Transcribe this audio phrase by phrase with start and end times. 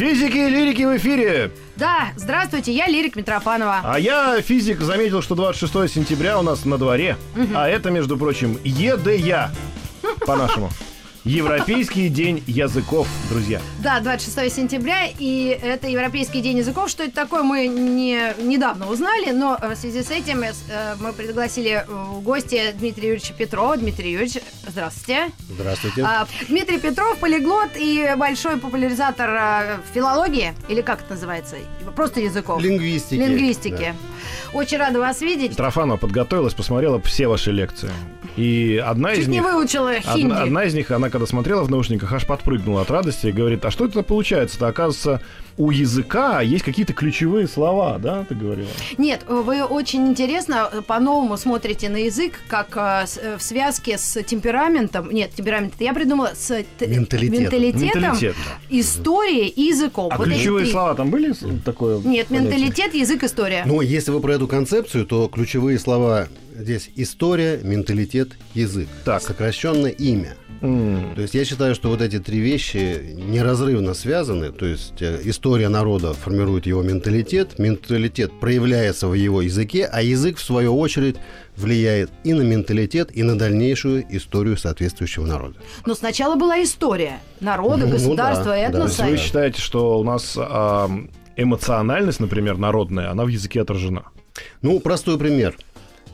[0.00, 1.50] Физики и лирики в эфире.
[1.76, 3.82] Да, здравствуйте, я Лирик Митрофанова.
[3.84, 7.18] А я, физик, заметил, что 26 сентября у нас на дворе.
[7.54, 9.50] А это, между прочим, ЕДЯ
[10.26, 10.70] по-нашему.
[11.24, 13.60] Европейский день языков, друзья.
[13.82, 16.88] Да, 26 сенября, и это Европейский день языков.
[16.88, 20.52] Что это такое, мы не, недавно узнали, но в связи с этим э,
[20.98, 23.76] мы пригласили в гости Дмитрия Юрьевича Петрова.
[23.76, 25.30] Дмитрий Юрьевич, здравствуйте.
[25.50, 26.02] Здравствуйте.
[26.02, 31.56] А, Дмитрий Петров, полиглот и большой популяризатор филологии, или как это называется?
[31.94, 32.62] Просто языков.
[32.62, 33.20] Лингвистики.
[33.20, 33.94] Лингвистики.
[34.54, 35.54] Очень рада вас видеть.
[35.56, 37.90] Трофанова подготовилась, посмотрела все ваши лекции.
[38.40, 39.44] И одна Чуть из не них...
[39.44, 40.32] выучила хинди.
[40.32, 43.62] Одна, одна из них, она когда смотрела в наушниках, аж подпрыгнула от радости и говорит,
[43.66, 44.66] а что это получается-то?
[44.66, 45.20] Оказывается,
[45.58, 48.68] у языка есть какие-то ключевые слова, да, ты говорила?
[48.96, 54.22] Нет, вы очень интересно э, по-новому смотрите на язык, как э, э, в связке с
[54.22, 55.10] темпераментом.
[55.10, 57.32] Нет, темперамент это я придумала с Менталитетом.
[57.42, 58.36] менталитетом, Менталитет,
[58.70, 60.08] историей и языком.
[60.10, 60.72] А Вот эти ключевые три.
[60.72, 61.34] слова там были?
[61.62, 62.40] Такое Нет, понятие?
[62.40, 63.64] менталитет, язык, история.
[63.66, 68.88] Ну, если вы про эту концепцию, то ключевые слова здесь история, менталитет, язык.
[69.04, 69.22] Так.
[69.22, 70.36] Сокращенно имя.
[70.62, 74.52] М, То есть я считаю, что вот эти три вещи неразрывно связаны.
[74.52, 80.36] То есть э, история народа формирует его менталитет, менталитет проявляется в его языке, а язык,
[80.36, 81.16] в свою очередь,
[81.56, 85.54] влияет и на менталитет, и на дальнейшую историю соответствующего народа.
[85.86, 88.70] Но сначала была история народа, Ну, государства, да, да.
[88.72, 89.04] То есть этноса.
[89.10, 90.36] вы считаете, что у нас
[91.36, 94.04] эмоциональность, например, народная, она в языке отражена?
[94.62, 95.56] Ну, простой пример.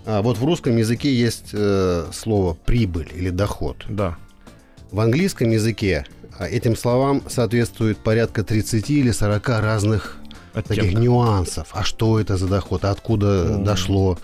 [0.07, 3.84] А, вот в русском языке есть э, слово прибыль или доход.
[3.89, 4.17] Да.
[4.93, 6.06] В английском языке
[6.39, 10.16] а, этим словам соответствует порядка 30 или 40 разных
[10.55, 11.00] таких Оттенков.
[11.03, 11.69] нюансов.
[11.72, 12.84] А что это за доход?
[12.84, 13.65] Откуда Мгм.
[13.65, 14.19] дошло?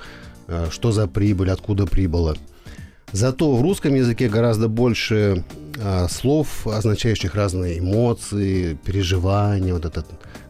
[0.48, 1.50] А, Что за прибыль?
[1.50, 2.36] Откуда прибыло?
[3.12, 5.44] Зато в русском языке гораздо больше
[5.78, 10.06] а, слов, означающих разные эмоции, переживания, вот этот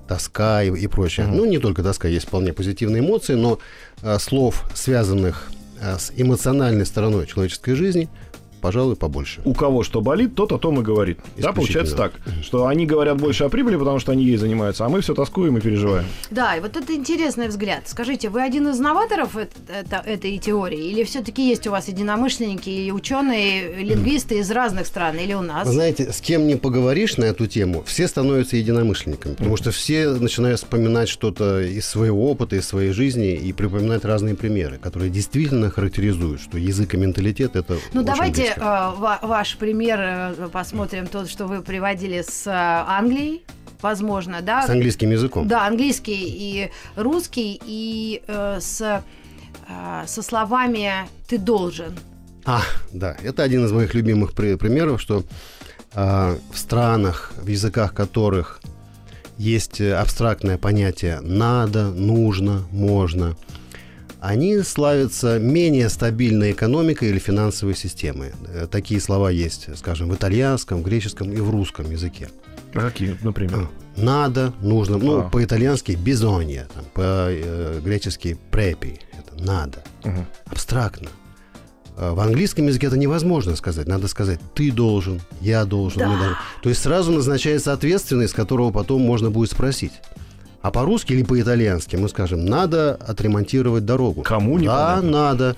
[0.06, 1.26] тоска и, и прочее.
[1.26, 1.36] Мгм.
[1.36, 3.58] Ну, не только тоска, есть вполне позитивные эмоции, но
[4.02, 5.50] а, слов, связанных
[5.80, 8.08] а, с эмоциональной стороной человеческой жизни,
[8.62, 9.40] пожалуй, побольше.
[9.44, 11.18] У кого что болит, тот о том и говорит.
[11.36, 12.12] Да, получается так,
[12.42, 15.58] что они говорят больше о прибыли, потому что они ей занимаются, а мы все тоскуем
[15.58, 16.06] и переживаем.
[16.30, 17.82] Да, и вот это интересный взгляд.
[17.86, 20.90] Скажите, вы один из новаторов эт- это- этой теории?
[20.90, 25.16] Или все-таки есть у вас единомышленники и ученые, и лингвисты из разных стран?
[25.18, 25.66] Или у нас?
[25.66, 30.08] Вы знаете, с кем не поговоришь на эту тему, все становятся единомышленниками, потому что все
[30.10, 35.68] начинают вспоминать что-то из своего опыта, из своей жизни и припоминать разные примеры, которые действительно
[35.70, 41.06] характеризуют, что язык и менталитет это Ну, очень давайте э, ва- ваш пример э, посмотрим,
[41.06, 43.44] тот, что вы приводили с э, Англией,
[43.80, 44.66] возможно, да?
[44.66, 45.48] с английским языком.
[45.48, 50.92] Да, английский и русский, и э, с, э, со словами
[51.28, 51.98] «ты должен».
[52.44, 52.62] А,
[52.92, 55.22] да, это один из моих любимых при- примеров, что
[55.94, 58.60] в странах, в языках которых
[59.36, 63.36] есть абстрактное понятие «надо», «нужно», «можно»,
[64.22, 68.30] они славятся менее стабильной экономикой или финансовой системой.
[68.48, 72.30] Э, Такие слова есть, скажем, в итальянском, в греческом и в русском языке.
[72.74, 73.68] А какие, например?
[73.96, 75.28] Надо, нужно, ну, А.
[75.28, 80.26] по-итальянски «бизонья», по-гречески «препи», это «надо» Мгм.
[80.46, 81.08] абстрактно.
[81.96, 83.86] А В английском языке это невозможно сказать.
[83.86, 86.08] Надо сказать «ты должен», «я должен», Да.
[86.08, 86.36] «мы должны».
[86.62, 89.92] То есть сразу назначается ответственный, с которого потом можно будет спросить.
[90.62, 94.22] А по-русски или по-итальянски мы скажем «надо отремонтировать дорогу».
[94.22, 94.62] Кому Да,
[95.00, 95.10] непонятно.
[95.10, 95.56] надо.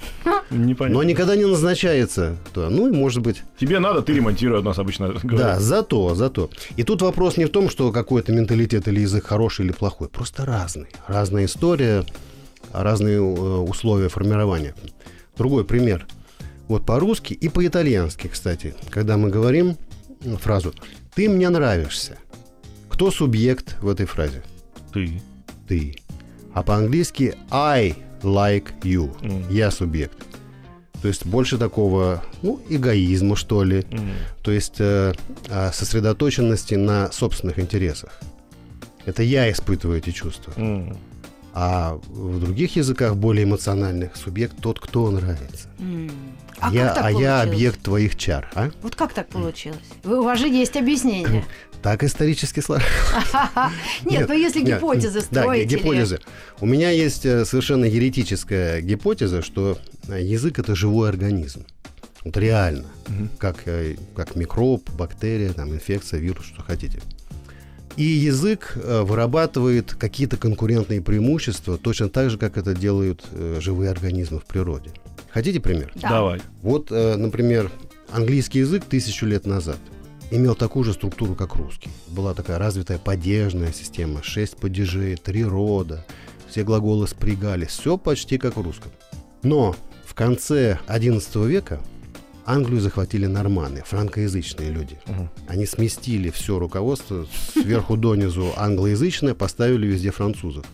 [0.50, 0.98] Непонятно.
[0.98, 2.36] Но никогда не назначается.
[2.54, 5.60] То, Ну и может быть Тебе надо, ты ремонтируй, у нас обычно да, говорят.
[5.60, 6.48] зато, зато.
[6.76, 10.08] И тут вопрос не в том, что какой-то менталитет или язык хороший или плохой.
[10.08, 10.86] Просто разный.
[11.06, 12.04] Разная история,
[12.72, 14.74] разные э, условия формирования.
[15.36, 16.06] Другой пример.
[16.66, 19.76] Вот по-русски и по-итальянски, кстати, когда мы говорим
[20.24, 20.72] м, фразу
[21.14, 22.16] «ты мне нравишься»,
[22.88, 24.42] кто субъект в этой фразе?
[24.94, 25.20] Ты.
[25.68, 25.96] Ты.
[26.54, 29.10] А по-английски I like you.
[29.22, 29.44] М.
[29.50, 30.16] Я субъект.
[31.02, 33.84] То есть больше такого, ну, эгоизма, что ли.
[33.90, 34.10] М.
[34.42, 35.12] То есть э,
[35.50, 38.18] а, сосредоточенности на собственных интересах.
[39.04, 40.54] Это я испытываю эти чувства.
[40.56, 40.96] М.
[41.52, 45.68] А в других языках, более эмоциональных, субъект тот, кто нравится.
[45.78, 46.10] М.
[46.60, 47.42] А я, как так а я получилось?
[47.48, 48.48] объект твоих чар.
[48.54, 48.70] А?
[48.82, 49.78] Вот как так получилось?
[50.04, 51.44] Вы- У вас же есть объяснение.
[51.84, 52.86] Так исторически сложно.
[54.06, 55.70] Нет, ну если гипотезы Да, строить.
[55.70, 56.18] или- гипотезы.
[56.60, 59.76] У меня есть э, совершенно еретическая гипотеза, что
[60.08, 61.66] э, язык это живой организм.
[62.24, 62.86] Вот реально.
[63.36, 67.02] Как, э, как микроб, бактерия, там, инфекция, вирус, что хотите.
[67.98, 73.22] И язык вырабатывает какие-то конкурентные преимущества, точно так же, как это делают
[73.58, 74.90] живые организмы в природе.
[75.30, 75.92] Хотите пример?
[75.96, 76.08] Да.
[76.08, 76.40] Давай.
[76.62, 77.70] Вот, например,
[78.10, 79.76] английский язык тысячу лет назад
[80.36, 81.90] имел такую же структуру, как русский.
[82.08, 86.04] Была такая развитая падежная система, шесть падежей, три рода,
[86.48, 88.90] все глаголы спрягались, все почти как в русском.
[89.42, 91.80] Но в конце XI века
[92.46, 94.98] Англию захватили норманы, франкоязычные люди.
[95.48, 100.66] Они сместили все руководство сверху донизу англоязычное, поставили везде французов.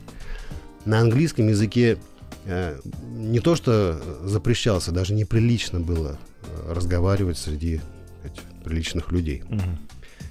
[0.85, 1.99] На английском языке
[2.47, 2.81] э,
[3.13, 7.81] не то что запрещался, даже неприлично было э, разговаривать среди
[8.63, 9.43] приличных людей.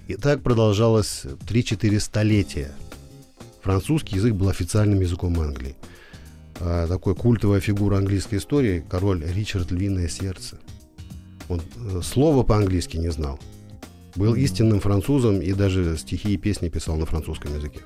[0.07, 2.71] И так продолжалось 3-4 столетия.
[3.61, 5.75] Французский язык был официальным языком Англии.
[6.59, 10.57] А, такой культовая фигура английской истории, король Ричард Львиное Сердце.
[11.47, 13.39] Он э, слова по-английски не знал.
[14.15, 17.81] Был истинным французом и даже стихи и песни писал на французском языке.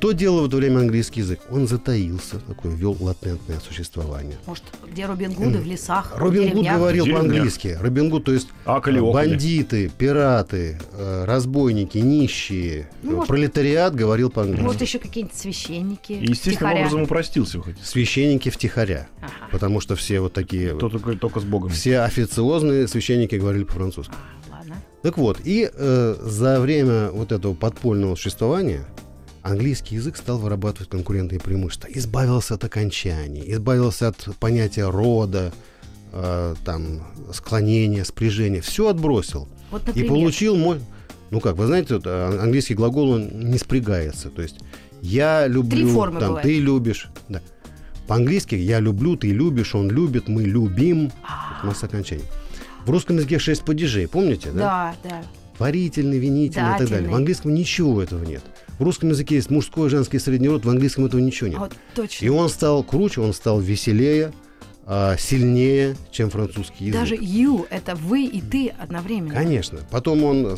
[0.00, 1.40] Что делал в это время английский язык?
[1.50, 4.38] Он затаился, такой вел латентное существование.
[4.46, 7.76] Может, где Робин Гуды в лесах, в Робин Гуд говорил по-английски.
[7.78, 14.64] Робин Гуд, то есть Акали, бандиты, пираты, э, разбойники, нищие, Ну, может- пролетариат говорил по-английски.
[14.64, 16.12] Может, еще какие-нибудь священники.
[16.12, 16.78] И естественным втихаря.
[16.80, 17.84] образом упростился, вы хотите.
[17.86, 19.06] Священники втихаря.
[19.20, 19.32] Ага.
[19.52, 20.76] Потому что все вот такие...
[20.76, 21.68] Кто только, только с Богом.
[21.68, 24.14] Все официозные священники говорили по-французски.
[24.50, 24.76] А, ладно.
[25.02, 28.86] Так вот, и э, за время вот этого подпольного существования
[29.42, 31.88] английский язык стал вырабатывать конкурентные преимущества.
[31.92, 35.52] Избавился от окончаний, избавился от понятия рода,
[36.12, 38.60] э, там, склонения, спряжения.
[38.60, 39.48] Все отбросил.
[39.70, 40.08] Вот, И например.
[40.08, 40.80] получил мой...
[41.30, 44.30] Ну как, вы знаете, вот, а, английский глагол, он не спрягается.
[44.30, 44.58] То есть
[45.00, 45.70] я люблю...
[45.70, 46.46] Три формы там, бывает.
[46.46, 47.08] Ты любишь.
[47.28, 47.40] Да.
[48.08, 51.12] По-английски я люблю, ты любишь, он любит, мы любим.
[51.22, 52.24] А, Масса окончаний.
[52.84, 54.96] В русском языке шесть падежей, помните, да?
[55.04, 55.22] Да, да.
[55.58, 56.88] Варительный, винительный и так далее.
[56.88, 57.12] Дательный.
[57.12, 58.42] В английском ничего этого нет.
[58.80, 61.58] В русском языке есть мужской, женский, средний род, в английском этого ничего нет.
[61.58, 62.24] А Вот точно.
[62.24, 64.32] И он стал круче, он стал веселее,
[64.86, 66.98] а, сильнее, чем французский язык.
[66.98, 69.34] Даже you— это вы и ты одновременно.
[69.34, 69.80] Конечно.
[69.90, 70.56] Потом он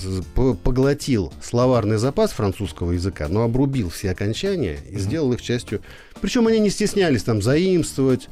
[0.63, 5.81] поглотил словарный запас французского языка, но обрубил все окончания и сделал их частью.
[6.21, 8.29] Причем они не стеснялись там заимствовать,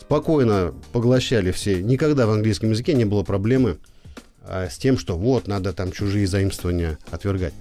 [0.00, 1.82] спокойно поглощали все.
[1.82, 3.76] Никогда в английском языке не было проблемы
[4.42, 7.52] а, с тем, что вот надо там чужие заимствования отвергать.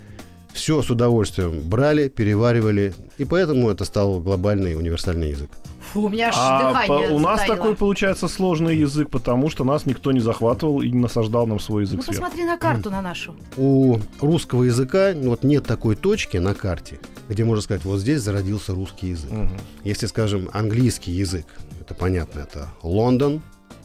[0.54, 5.50] Все с удовольствием брали, переваривали, и поэтому это стал глобальный универсальный язык.
[5.92, 7.56] Фу, у меня аж А дыхание по- у нас затаило.
[7.58, 11.84] такой получается сложный язык, потому что нас никто не захватывал и не насаждал нам свой
[11.84, 12.22] язык Ну, сверху.
[12.22, 13.36] посмотри на карту на нашу.
[13.58, 18.74] У русского языка вот нет такой точки на карте, где можно сказать, вот здесь зародился
[18.74, 19.32] русский язык.
[19.32, 19.58] Мгм.
[19.84, 21.46] Если, скажем, английский язык,
[21.82, 23.42] это понятно, это Лондон,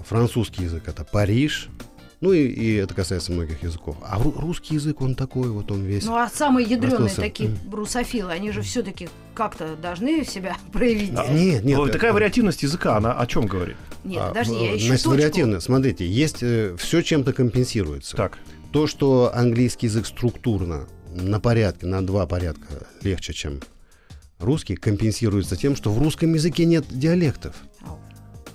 [0.06, 1.68] французский язык это Париж,
[2.20, 3.96] ну и, и это касается многих языков.
[4.02, 6.04] А ру- русский язык, он такой вот, он весь.
[6.04, 11.12] Ну, а самые ядреные такие русофилы, они же все-таки как-то должны себя проявить.
[11.16, 11.78] А, Нет, нет.
[11.78, 13.76] Вот э, такая вариативность языка, она о чем говорит?
[14.04, 15.10] Нет, а, подожди, я э, еще Значит, точку.
[15.10, 15.60] вариативно.
[15.60, 16.36] Смотрите, есть
[16.78, 18.16] все чем-то компенсируется.
[18.16, 18.38] Так.
[18.72, 23.60] То, что английский язык структурно на порядке, на два порядка легче, чем
[24.38, 27.54] русский, компенсируется тем, что в русском языке нет диалектов.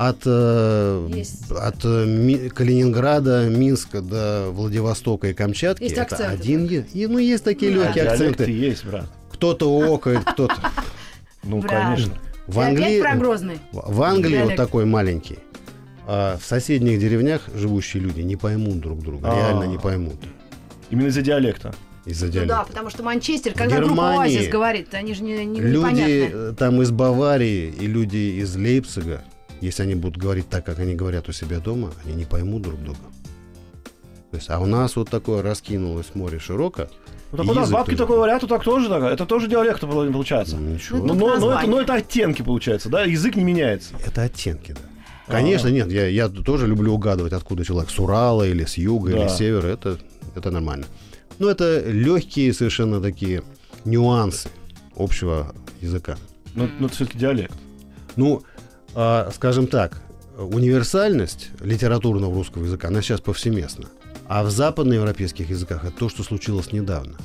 [0.09, 1.49] От, э, Есть.
[1.51, 7.07] от э, Ми- Калининграда, Минска до Владивостока и Камчатки Есть это акценты, один е- и,
[7.07, 7.85] ну есть такие Да.
[7.85, 8.51] легкие Диалекты акценты.
[8.51, 9.05] есть, брат.
[9.31, 10.55] Кто-то окает, кто-то.
[11.43, 12.13] Ну, конечно.
[12.47, 13.01] В Англии,
[13.71, 15.39] в Англии вот такой маленький.
[16.07, 19.35] А в соседних деревнях живущие люди не поймут друг друга, А.
[19.35, 20.15] реально не поймут
[20.89, 21.73] Именно из-за диалекта.
[22.05, 22.55] из-за Ну диалекта.
[22.57, 26.53] да, потому что Манчестер, когда группа Германии Оазис говорит, они же не, не люди непонятны.
[26.55, 29.23] там из Баварии и люди из Лейпцига,
[29.63, 32.81] если они будут говорить так, как они говорят у себя дома, они не поймут друг
[32.81, 32.99] друга.
[34.31, 36.87] То есть, а у нас вот такое раскинулось море широко.
[37.31, 37.97] Ну, так у нас бабки тоже.
[38.03, 39.03] такой говорят, а так тоже так.
[39.03, 40.57] Это тоже диалект пол- получается.
[40.57, 40.97] Ну, ничего.
[40.99, 43.03] Ну, Ну, но, но это, но это оттенки получается, да?
[43.03, 43.93] Язык не меняется.
[44.05, 44.81] Это оттенки, да.
[45.27, 45.31] А.
[45.31, 49.17] Конечно, нет, я, я тоже люблю угадывать, откуда человек с Урала или с юга Да.
[49.19, 49.67] или с севера.
[49.67, 49.97] Это,
[50.35, 50.85] это нормально.
[51.39, 53.43] Но это легкие совершенно такие
[53.85, 54.49] нюансы
[54.95, 56.17] общего языка.
[56.55, 57.55] Но, но это все-таки диалект.
[58.15, 58.43] Ну,
[58.95, 60.01] а, скажем так,
[60.37, 63.89] универсальность литературного русского языка, она сейчас повсеместна.
[64.27, 67.17] А в западноевропейских языках это то, что случилось недавно.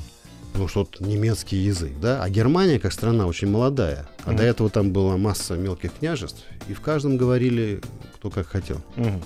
[0.51, 4.69] потому что вот немецкий язык, да, а Германия как страна очень молодая, а до этого
[4.69, 7.81] там была масса мелких княжеств, и в каждом говорили
[8.15, 8.81] кто как хотел.
[8.97, 9.21] Мгм.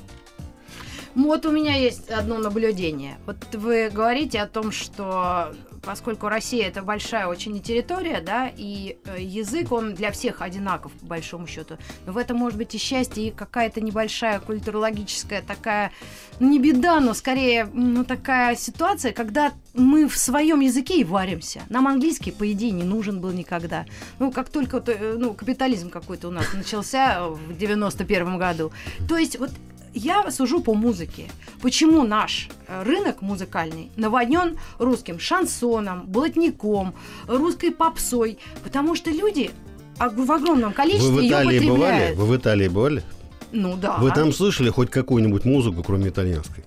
[1.16, 3.18] Вот у меня есть одно наблюдение.
[3.26, 5.54] Вот вы говорите о том, что
[5.84, 11.06] поскольку Россия это большая очень территория, да, и э, язык он для всех одинаков по
[11.06, 11.78] большому счету.
[12.06, 15.92] Но в этом может быть и счастье, и какая-то небольшая культурологическая такая,
[16.40, 21.62] ну не беда, но скорее ну такая ситуация, когда мы в своем языке и варимся.
[21.70, 23.86] Нам английский, по идее, не нужен был никогда.
[24.20, 28.72] Ну, как только э, ну, капитализм какой-то у нас начался в 91 году.
[29.08, 29.52] То есть вот
[29.94, 31.26] я сужу по музыке.
[31.62, 36.96] Почему наш э, рынок музыкальный наводнен русским шансоном, блатником,
[37.28, 38.38] русской попсой?
[38.64, 39.52] Потому что люди
[40.00, 41.70] в огромном количестве Вы в ее Италии бывали?
[41.72, 42.18] употребляют.
[42.18, 43.04] Вы в Италии бывали?
[43.52, 43.98] Ну да.
[43.98, 46.64] Вы там слышали хоть какую-нибудь музыку, кроме итальянской?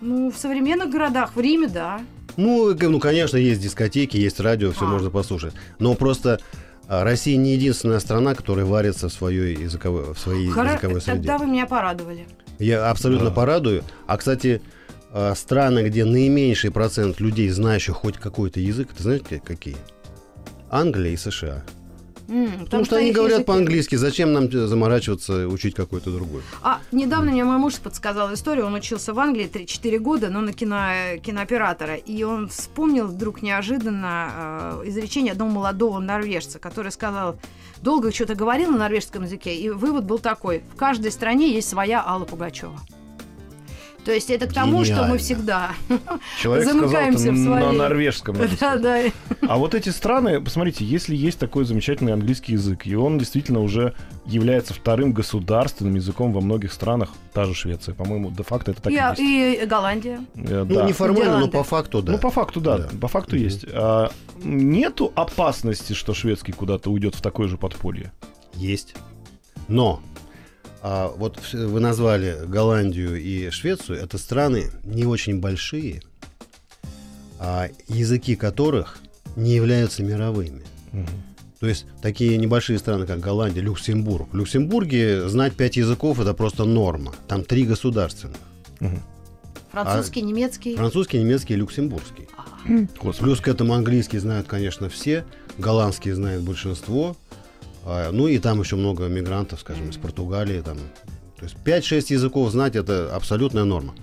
[0.00, 2.00] Ну, в современных городах, в Риме, да.
[2.36, 4.88] Ну, к- ну, конечно, есть дискотеки, есть радио, все А.
[4.88, 5.54] можно послушать.
[5.78, 6.40] Но просто
[6.88, 11.16] а, Россия не единственная страна, которая варится в своей языковой, в своей Хоро- языковой среде.
[11.18, 12.26] Тогда вы меня порадовали.
[12.58, 13.34] Я абсолютно Да.
[13.34, 13.82] порадую.
[14.06, 14.62] А, кстати,
[15.12, 19.76] а, страны, где наименьший процент людей, знающих хоть какой-то язык, ты знаете какие?
[20.70, 21.62] Англия и США.
[22.28, 26.42] М, Потому что они говорят языки- по-английски, зачем нам э, заморачиваться, учить какой-то другой?
[26.62, 28.66] А недавно мне мой муж подсказал историю.
[28.66, 31.94] Он учился в Англии 3-4 года, но на кино, кинооператора.
[31.96, 37.36] И он вспомнил вдруг неожиданно э, изречение одного молодого норвежца, который сказал,
[37.82, 40.62] долго что-то говорил на норвежском языке, и вывод был такой.
[40.74, 42.78] В каждой стране есть своя Алла Пугачева.
[44.04, 45.18] То есть это к тому, что мы Гениально.
[45.18, 45.70] всегда...
[46.40, 47.78] Человек сказал Замыкаемся это в на своей.
[47.78, 48.36] норвежском.
[48.36, 49.02] надо Да, да.
[49.48, 53.94] А вот эти страны, посмотрите, если есть такой замечательный английский язык, и он действительно уже
[54.26, 58.96] является вторым государственным языком во многих странах, та же Швеция, по-моему, де-факто это так и,
[58.96, 59.62] И, есть.
[59.62, 60.20] и Голландия.
[60.34, 60.84] Э, Ну, да.
[60.84, 61.56] неформально, но Нидерланды.
[61.58, 62.12] по факту, да.
[62.12, 62.88] Ну, по факту, да, Да.
[63.00, 63.44] по факту Мгм.
[63.44, 63.64] есть.
[63.72, 64.10] А,
[64.42, 68.12] нету опасности, что шведский куда-то уйдет в такое же подполье.
[68.54, 68.94] Есть.
[69.68, 70.00] Но
[70.86, 73.98] а, вот вы назвали Голландию и Швецию.
[73.98, 76.02] Это страны не очень большие,
[77.38, 78.98] а языки которых
[79.34, 80.62] не являются мировыми.
[80.92, 81.06] Мгм.
[81.58, 84.28] То есть такие небольшие страны, как Голландия, Люксембург.
[84.30, 87.14] В Люксембурге знать пять языков это просто норма.
[87.28, 88.36] Там три государственных.
[88.80, 89.00] Мгм.
[89.72, 90.76] Французский, немецкий.
[90.76, 92.28] Французский, немецкий и люксембургский.
[93.02, 93.24] Господи.
[93.24, 95.24] Плюс к этому английский знают, конечно, все.
[95.56, 97.16] Голландский знает большинство.
[97.84, 100.60] А, Ну и там еще много мигрантов, скажем, из Португалии.
[100.60, 100.78] Там.
[101.38, 103.94] То есть 5-6 языков знать это абсолютная норма.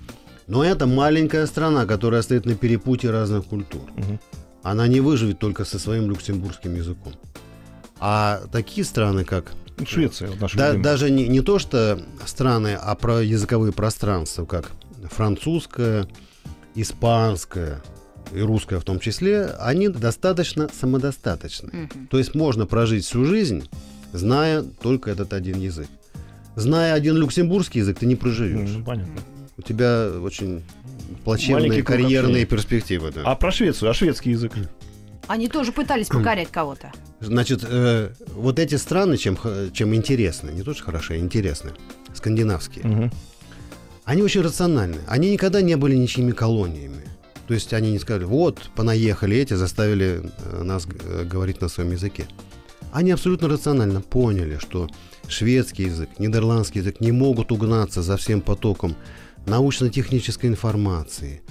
[0.46, 3.82] Но это маленькая страна, которая стоит на перепутье разных культур.
[3.96, 4.20] Мгм.
[4.62, 7.14] Она не выживет только со своим люксембургским языком.
[7.98, 9.52] А такие страны, как
[9.86, 14.72] Швеция, да- даже не, не то, что страны, а про языковые пространства, как
[15.10, 16.06] французское,
[16.74, 17.82] испанское
[18.34, 21.70] и русское в том числе, они достаточно самодостаточны.
[21.72, 22.06] Мгм.
[22.08, 23.68] То есть можно прожить всю жизнь,
[24.12, 25.88] зная только этот один язык.
[26.56, 28.70] Зная один люксембургский язык, ты не проживешь.
[28.70, 29.14] Ну, понятно.
[29.56, 30.62] У тебя очень
[31.24, 33.12] плачевные Маленький карьерные перспективы.
[33.12, 33.22] да.
[33.24, 34.52] А про Швецию, а шведский язык?
[35.28, 36.92] Они тоже пытались покорять кого-то.
[37.20, 39.38] Значит, э, вот эти страны, чем,
[39.72, 41.70] чем интересны, не то что хорошие, а интересны,
[42.14, 43.12] скандинавские, Мгм.
[44.04, 44.98] Они очень рациональны.
[45.06, 47.04] Они никогда не были ничьими колониями.
[47.52, 51.92] То есть они не сказали, вот, понаехали эти, заставили э, нас э, говорить на своем
[51.92, 52.26] языке.
[52.92, 54.88] Они абсолютно рационально поняли, что
[55.28, 58.96] шведский язык, нидерландский язык не могут угнаться за всем потоком
[59.44, 61.42] научно-технической информации,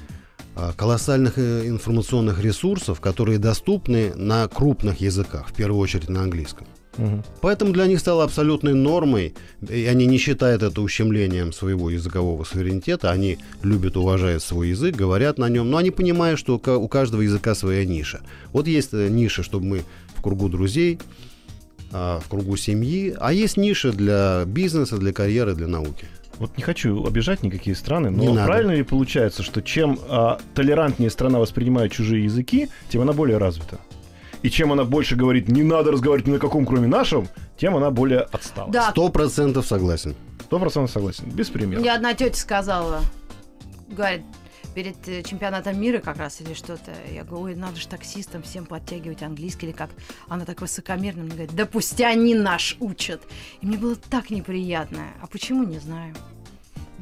[0.55, 6.65] а, колоссальных э, информационных ресурсов, которые доступны на крупных языках, в первую очередь на английском.
[6.97, 7.23] Мгм.
[7.41, 9.33] Поэтому для них стало абсолютной нормой,
[9.69, 15.37] и они не считают это ущемлением своего языкового суверенитета, они любят, уважают свой язык, говорят
[15.37, 18.19] на нем, но они понимают, что у ка- у каждого языка своя ниша.
[18.51, 19.81] Вот есть э, ниша, чтобы мы
[20.15, 20.99] в кругу друзей,
[21.93, 26.05] а, в кругу семьи, а есть ниша для бизнеса, для карьеры, для науки.
[26.39, 28.45] Вот не хочу обижать никакие страны, но Не надо.
[28.47, 33.79] правильно ли получается, что чем а, толерантнее страна воспринимает чужие языки, тем она более развита?
[34.43, 37.91] И чем она больше говорит, не надо разговаривать ни на каком, кроме нашем, тем она
[37.91, 38.71] более отстала.
[38.71, 40.15] Да, Сто процентов согласен.
[40.43, 41.29] Сто процентов согласен.
[41.29, 41.79] Без примера.
[41.79, 43.01] Мне одна тетя сказала,
[43.89, 44.23] говорит,
[44.73, 46.91] перед э, чемпионатом мира как раз или что-то.
[47.11, 49.89] Я говорю, ой, надо же таксистам всем подтягивать английский или как.
[50.27, 53.21] Она так высокомерно мне говорит, да пусть они наш учат.
[53.61, 55.07] И мне было так неприятно.
[55.21, 56.15] А почему, не знаю.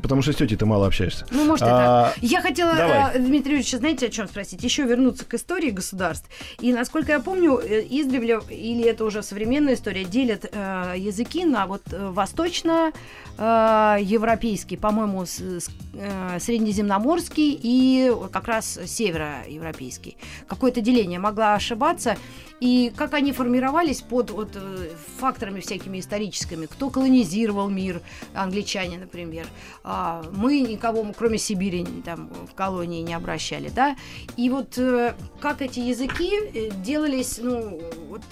[0.02, 1.26] Потому что с тетей ты мало общаешься.
[1.32, 2.26] Ну, может, А, это.
[2.26, 3.16] Я хотела, давай.
[3.16, 4.64] э, Дмитрий Юрьевич, знаете, о чем спросить?
[4.64, 6.28] Еще вернуться к истории государств.
[6.60, 11.66] И, насколько я помню, э, издревле, или это уже современная история, делят э, языки на
[11.66, 12.92] вот э, восточно
[13.40, 20.18] э, европейский, по-моему, э, среднеземноморский и как раз североевропейский.
[20.48, 22.18] Какое-то деление могла ошибаться.
[22.60, 26.66] И как они формировались под вот, э, факторами всякими историческими.
[26.66, 28.02] Кто колонизировал мир,
[28.34, 29.48] англичане, например.
[29.84, 33.96] А, мы никого, кроме Сибири, там, в колонии не обращали, да.
[34.36, 37.80] И вот э, как эти языки э, делались, ну,
[38.10, 38.24] вот,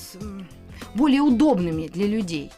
[0.94, 2.52] более удобными для людей.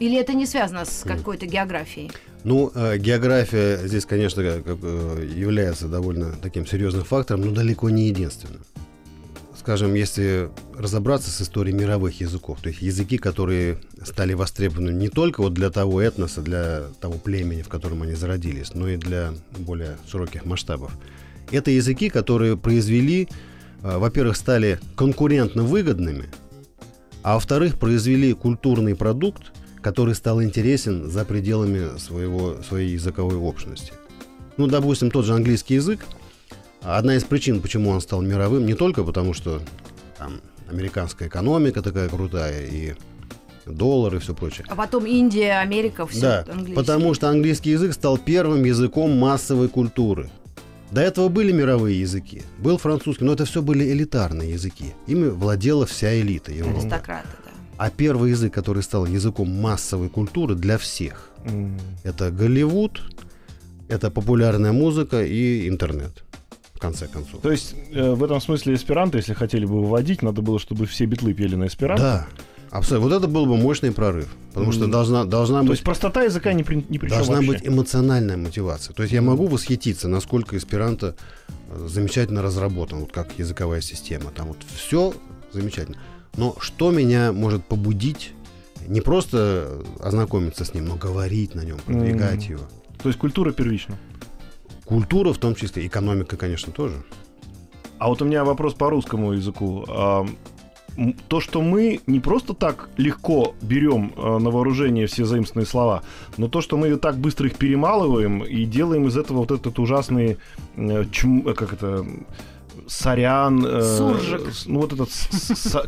[0.00, 2.10] Или это не связано с какой-то географией?
[2.42, 8.08] Ну, э, география здесь, конечно, как- э, является довольно таким серьезным фактором, но далеко не
[8.08, 8.62] единственным.
[9.58, 15.42] Скажем, если разобраться с историей мировых языков, то есть языки, которые стали востребованы не только
[15.42, 19.98] вот для того этноса, для того племени, в котором они зародились, но и для более
[20.10, 20.92] широких масштабов.
[21.50, 23.28] Это языки, которые произвели,
[23.82, 26.30] э, во-первых, стали конкурентно выгодными,
[27.22, 33.92] а во-вторых, произвели культурный продукт, который стал интересен за пределами своего, своей языковой общности.
[34.56, 36.00] Ну, допустим, тот же английский язык.
[36.82, 39.60] Одна из причин, почему он стал мировым, не только потому, что
[40.18, 42.94] там американская экономика такая крутая, и
[43.66, 44.66] доллар, и все прочее.
[44.68, 46.74] А потом Индия, Америка, все Да, английский.
[46.74, 50.30] потому что английский язык стал первым языком массовой культуры.
[50.90, 54.94] До этого были мировые языки, был французский, но это все были элитарные языки.
[55.06, 56.80] Ими владела вся элита Европы.
[56.80, 57.49] Аристократы, да.
[57.80, 63.00] А первый язык, который стал языком массовой культуры для всех, м, это Голливуд,
[63.88, 66.22] это популярная музыка и интернет,
[66.74, 67.40] в конце концов.
[67.40, 71.06] То есть э, в этом смысле эсперанто, если хотели бы выводить, надо было, чтобы все
[71.06, 72.02] битлы пели на эсперанто.
[72.02, 72.26] Да,
[72.70, 73.08] абсолютно.
[73.08, 76.52] Вот это был бы мощный прорыв, потому что должна, должна То быть есть простота языка
[76.52, 77.48] ни при, ни при Должна вообще.
[77.52, 78.92] быть эмоциональная мотивация.
[78.92, 81.16] То есть я могу восхититься, насколько эсперанто
[81.70, 84.30] э, замечательно разработан, вот как языковая система.
[84.32, 85.14] Там вот все
[85.50, 85.96] замечательно.
[86.36, 88.32] Но что меня может побудить
[88.86, 92.52] не просто ознакомиться с ним, но говорить на нем, продвигать М.
[92.52, 92.62] его.
[93.02, 93.96] То есть культура первична.
[94.84, 97.02] Культура в том числе, экономика, конечно, тоже.
[97.98, 99.84] А вот у меня вопрос по русскому языку.
[99.88, 100.26] А,
[101.28, 106.02] то, что мы не просто так легко берем э, на вооружение все заимственные слова,
[106.36, 110.38] но то, что мы так быстро их перемалываем и делаем из этого вот этот ужасный,
[110.76, 112.04] э, э, как это,
[112.90, 114.52] сорян, э, Суржик.
[114.52, 115.10] с- ну вот этот,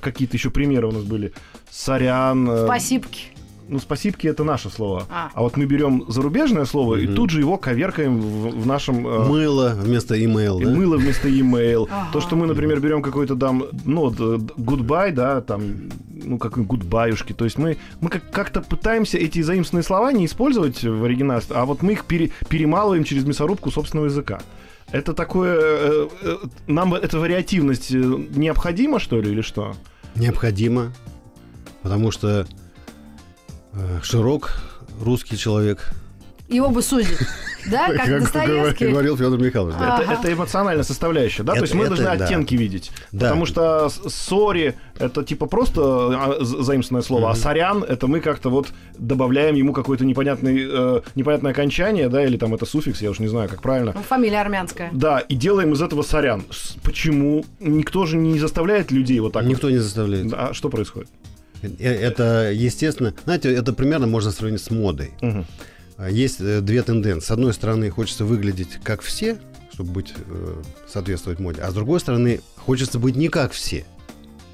[0.01, 1.33] какие-то еще примеры у нас были,
[1.71, 3.21] сорян, э, Спасибки.
[3.69, 5.31] ну спасибки это наше слово, А.
[5.35, 7.15] а вот мы берем зарубежное слово и Мгм.
[7.17, 10.71] тут же его коверкаем в, в нашем э, Мыло вместо email, и да?
[10.71, 11.89] мыло вместо e-mail.
[11.91, 12.09] Ага.
[12.13, 15.63] То, что мы, например, берем какой-то там, ну, вот, э, goodbye, да, там,
[16.25, 17.33] ну, как гудбаюшки.
[17.33, 21.65] То есть мы, мы как- как-то пытаемся эти заимственные слова не использовать в оригинале, а
[21.65, 24.41] вот мы их пере- перемалываем через мясорубку собственного языка.
[24.93, 25.57] Это такое...
[25.59, 29.75] э, э, нам эта вариативность э, необходима, что ли, или что?
[30.15, 30.93] Необходимо,
[31.83, 32.47] потому что
[34.03, 34.63] широк
[35.01, 35.95] русский человек,
[36.53, 37.19] Его бы сузить.
[37.71, 38.89] Да, как как Достоевский.
[38.89, 39.77] говорил Федор Михайлович.
[39.79, 39.95] да.
[39.97, 40.03] Ага.
[40.03, 41.53] Это, это эмоциональная составляющая, да?
[41.53, 42.25] Это- То есть мы это должны да.
[42.25, 42.91] оттенки видеть.
[43.13, 43.27] Да.
[43.27, 48.69] Потому что сори это типа просто а, заимственное слово, а сорян это мы как-то вот
[48.99, 53.29] добавляем ему какое-то непонятный, э, непонятное окончание, да, или там это суффикс, я уж не
[53.29, 53.93] знаю, как правильно.
[53.95, 54.91] Ну, фамилия армянская.
[54.93, 56.45] Да, и делаем из этого сорян.
[56.83, 57.45] Почему?
[57.61, 59.45] Никто же не заставляет людей вот так.
[59.45, 59.85] Никто не вот.
[59.85, 60.33] заставляет.
[60.33, 61.09] А что происходит?
[61.63, 63.15] Э, Это естественно.
[63.25, 65.13] Знаете, это примерно можно сравнить с модой.
[65.21, 65.47] Мгм.
[66.03, 67.25] А, Есть э, две тенденции.
[67.25, 69.39] С одной стороны, хочется выглядеть как все,
[69.73, 71.61] чтобы быть, э, соответствовать моде.
[71.61, 73.85] А с другой стороны, хочется быть не как все.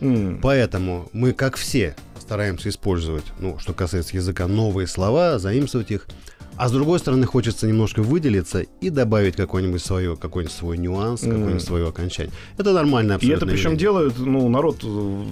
[0.00, 0.40] М.
[0.42, 6.06] Поэтому мы, как все, стараемся использовать, ну, что касается языка, новые слова, заимствовать их.
[6.58, 11.30] А с другой стороны, хочется немножко выделиться и добавить какой-нибудь свое, какой-нибудь свой нюанс, Мгм.
[11.32, 12.32] какое-нибудь свое окончание.
[12.58, 13.44] Это нормально И абсолютно.
[13.44, 15.24] это причем делают, ну, народ э,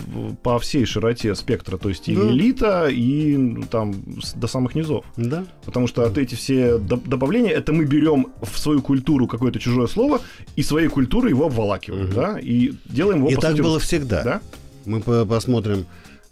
[0.43, 2.23] по всей широте спектра, то есть и Да.
[2.31, 3.95] элита, и ну, там
[4.37, 5.05] до самых низов.
[5.17, 5.45] Да.
[5.65, 9.89] Потому что от эти все доб- добавления, это мы берем в свою культуру какое-то чужое
[9.89, 10.21] слово
[10.55, 12.15] и своей культурой его обволакиваем, Мгм.
[12.15, 14.23] да, и делаем его И так сути, было всегда.
[14.23, 14.41] Да?
[14.85, 15.87] Мы по- посмотрим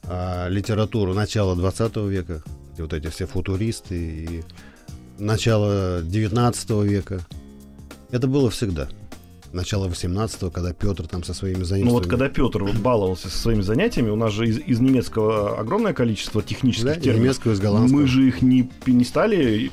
[0.06, 2.42] а, литературу начала 20 века,
[2.74, 4.42] где вот эти все футуристы и
[5.18, 7.20] начало 19 века.
[8.10, 8.88] Это было всегда.
[9.54, 11.92] Начало 18 когда Петр там со своими Ну заимствованиями.
[12.04, 16.42] вот когда Петр баловался со своими занятиями, у нас же из, из немецкого огромное количество
[16.42, 17.20] технических Да, терминов.
[17.20, 18.00] немецкого, из голландского.
[18.00, 19.70] Мы же их не, не стали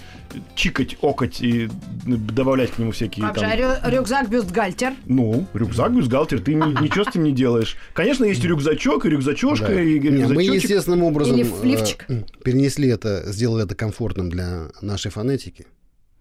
[0.55, 1.67] чикать, окать и
[2.05, 3.51] добавлять к нему всякие Как же, там...
[3.51, 4.93] а рю- рюкзак бюстгальтер.
[5.05, 7.75] Ну, рюкзак, бюстгальтер, ты ни- ничего с этим не делаешь.
[7.93, 9.81] Конечно, есть рюкзачок, и рюкзачошка, Да.
[9.81, 10.53] и Не, мы рюкзачочек.
[10.63, 12.05] естественным образом Или э, лифчик.
[12.43, 15.65] перенесли это, сделали это комфортным для нашей фонетики.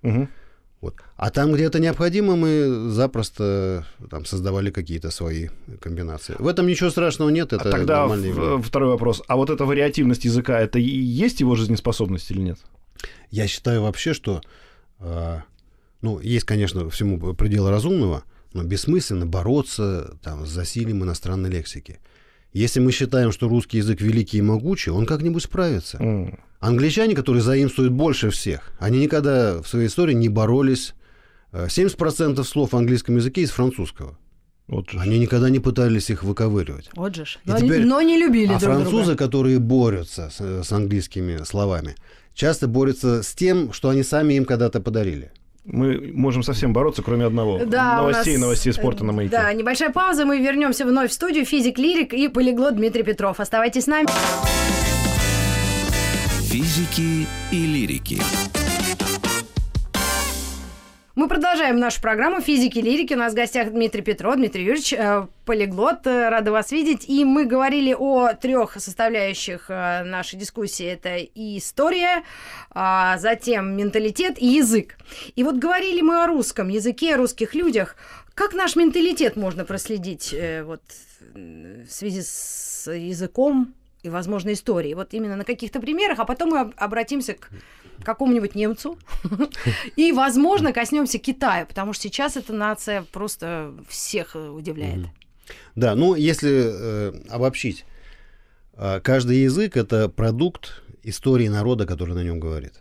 [0.03, 0.29] Мгм.
[0.81, 0.95] Вот.
[1.17, 5.49] А там, где это необходимо, мы запросто там, создавали какие-то свои
[5.81, 6.37] комбинации.
[6.39, 9.23] В этом ничего страшного нет, это а тогда в- второй вопрос.
[9.29, 12.59] А вот эта вариативность языка, это и есть его жизнеспособность или нет?
[13.31, 14.41] Я считаю вообще, что
[14.99, 15.43] а,
[16.01, 22.01] ну, есть, конечно, всему предел разумного, но бессмысленно бороться там, с засилием иностранной лексики.
[22.53, 25.99] Если мы считаем, что русский язык великий и могучий, он как-нибудь справится.
[25.99, 26.39] М.
[26.59, 30.95] Англичане, которые заимствуют больше всех, они никогда в своей истории не боролись.
[31.53, 34.19] Э, 70% слов в английском языке из французского.
[34.69, 34.99] Вот же.
[35.01, 36.91] Они никогда не пытались их выковыривать.
[36.95, 37.23] Вот же.
[37.23, 39.17] И Но, теперь- но не любили А друг французы, друга.
[39.17, 41.97] которые борются с, с английскими словами,
[42.35, 45.33] часто борются с тем, что они сами им когда-то подарили.
[45.65, 47.61] Мы можем совсем бороться, кроме одного.
[47.65, 49.37] Да, новостей, нас, новостей спорта э, на маяке.
[49.37, 51.45] Да, небольшая пауза, мы вернемся вновь в студию.
[51.45, 53.41] Физик Лирик и полиглот Дмитрий Петров.
[53.41, 54.09] Оставайтесь с нами.
[56.51, 58.21] Физики и лирики.
[61.21, 63.13] Мы продолжаем нашу программу «Физики и лирики».
[63.13, 66.07] У нас в гостях Дмитрий Петров, Дмитрий Юрьевич, э, полиглот.
[66.07, 67.07] Э, Рада вас видеть.
[67.11, 70.87] И мы говорили о трех составляющих э, нашей дискуссии.
[70.87, 72.25] Это и история,
[72.71, 74.97] а, затем менталитет и язык.
[75.37, 77.97] И вот говорили мы о русском языке, о русских людях.
[78.33, 80.81] Как наш менталитет можно проследить э, вот,
[81.35, 84.95] в связи с языком и, возможно, историей?
[84.95, 87.51] Вот именно на каких-то примерах, а потом мы об- обратимся к
[88.03, 88.99] какому-нибудь немцу,
[89.97, 95.07] и, возможно, коснемся Китая, потому что сейчас эта нация просто всех э, удивляет.
[95.75, 97.85] Да, ну если э, обобщить,
[98.75, 102.75] э, каждый язык это продукт истории народа, который на нем говорит.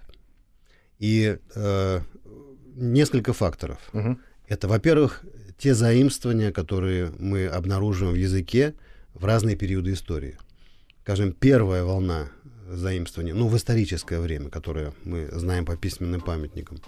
[0.99, 1.99] И э,
[2.75, 3.79] несколько факторов.
[3.93, 4.21] Мгм.
[4.47, 5.23] Это, во-первых,
[5.57, 8.75] те заимствования, которые мы обнаруживаем в языке
[9.13, 10.37] в разные периоды истории.
[11.03, 12.29] Скажем, первая волна
[12.71, 16.79] заимствования, ну, в историческое время, которое мы знаем по письменным памятникам,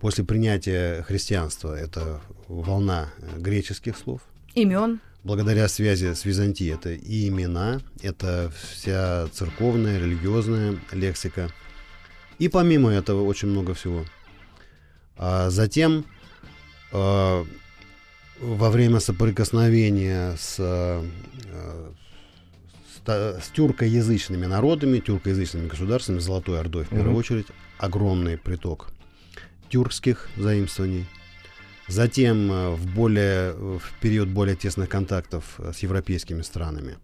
[0.00, 4.20] после принятия христианства, это волна э, греческих слов,
[4.54, 5.00] Имен.
[5.24, 6.74] благодаря связи с Византией.
[6.74, 11.50] Это и имена, это вся церковная, религиозная лексика.
[12.38, 14.04] И помимо этого очень много всего.
[15.16, 16.04] А затем
[16.92, 17.44] э,
[18.40, 21.02] во время соприкосновения с, э,
[23.12, 27.18] с, тюркоязычными народами, тюркоязычными государствами, Золотой Ордой в первую Мгм.
[27.18, 27.46] очередь,
[27.78, 28.88] огромный приток
[29.68, 31.06] тюркских заимствований.
[31.88, 36.96] Затем э, в, более, в период более тесных контактов э, с европейскими странами.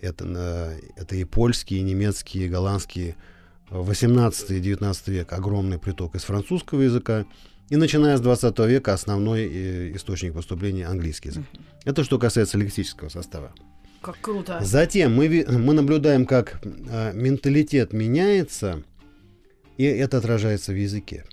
[0.00, 3.14] Это, это и польские, и немецкие, и голландские.
[3.70, 7.24] 18 и 19 век огромный приток из французского языка.
[7.70, 11.44] И начиная с 20 века основной э, источник поступления английский язык.
[11.84, 13.52] Это что касается лексического состава.
[14.02, 14.58] Как круто.
[14.62, 18.82] Затем мы, мы наблюдаем, как э, менталитет меняется,
[19.76, 21.24] и это отражается в языке.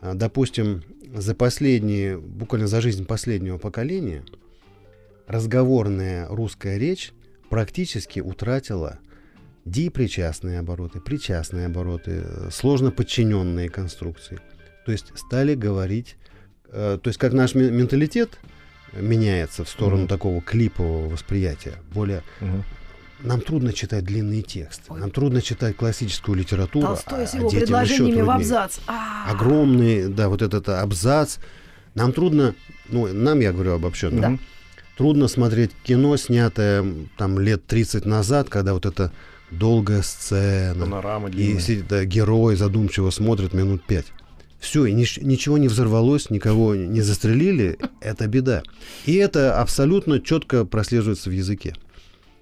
[0.00, 0.82] А, допустим,
[1.14, 4.22] за последние, буквально за жизнь последнего поколения,
[5.26, 7.12] разговорная русская речь
[7.48, 8.98] практически утратила
[9.64, 14.40] дипричастные обороты, причастные обороты, э, сложно подчиненные конструкции.
[14.84, 16.16] То есть стали говорить,
[16.68, 18.38] э, то есть как наш ме- менталитет
[18.96, 20.08] меняется в сторону Мгм.
[20.08, 22.64] такого клипового восприятия, более Мгм.
[23.20, 25.00] нам трудно читать длинные тексты, Ой.
[25.00, 26.86] нам трудно читать классическую литературу.
[26.86, 28.78] Толстой а- с а его детям предложениями в абзац.
[28.86, 31.36] А, Огромный, да, вот этот абзац.
[31.94, 32.54] Нам трудно,
[32.88, 34.38] ну, нам, я говорю обобщенно, Да.
[34.96, 36.84] Трудно смотреть кино, снятое
[37.18, 39.10] там лет 30 назад, когда вот эта
[39.50, 41.60] долгая сцена, Панорама и длинная.
[41.60, 44.06] сидит, да, герой задумчиво смотрит минут пять.
[44.64, 48.62] Все, и нич- ничего не взорвалось, никого не застрелили, это беда.
[49.04, 51.74] И это абсолютно четко прослеживается в языке.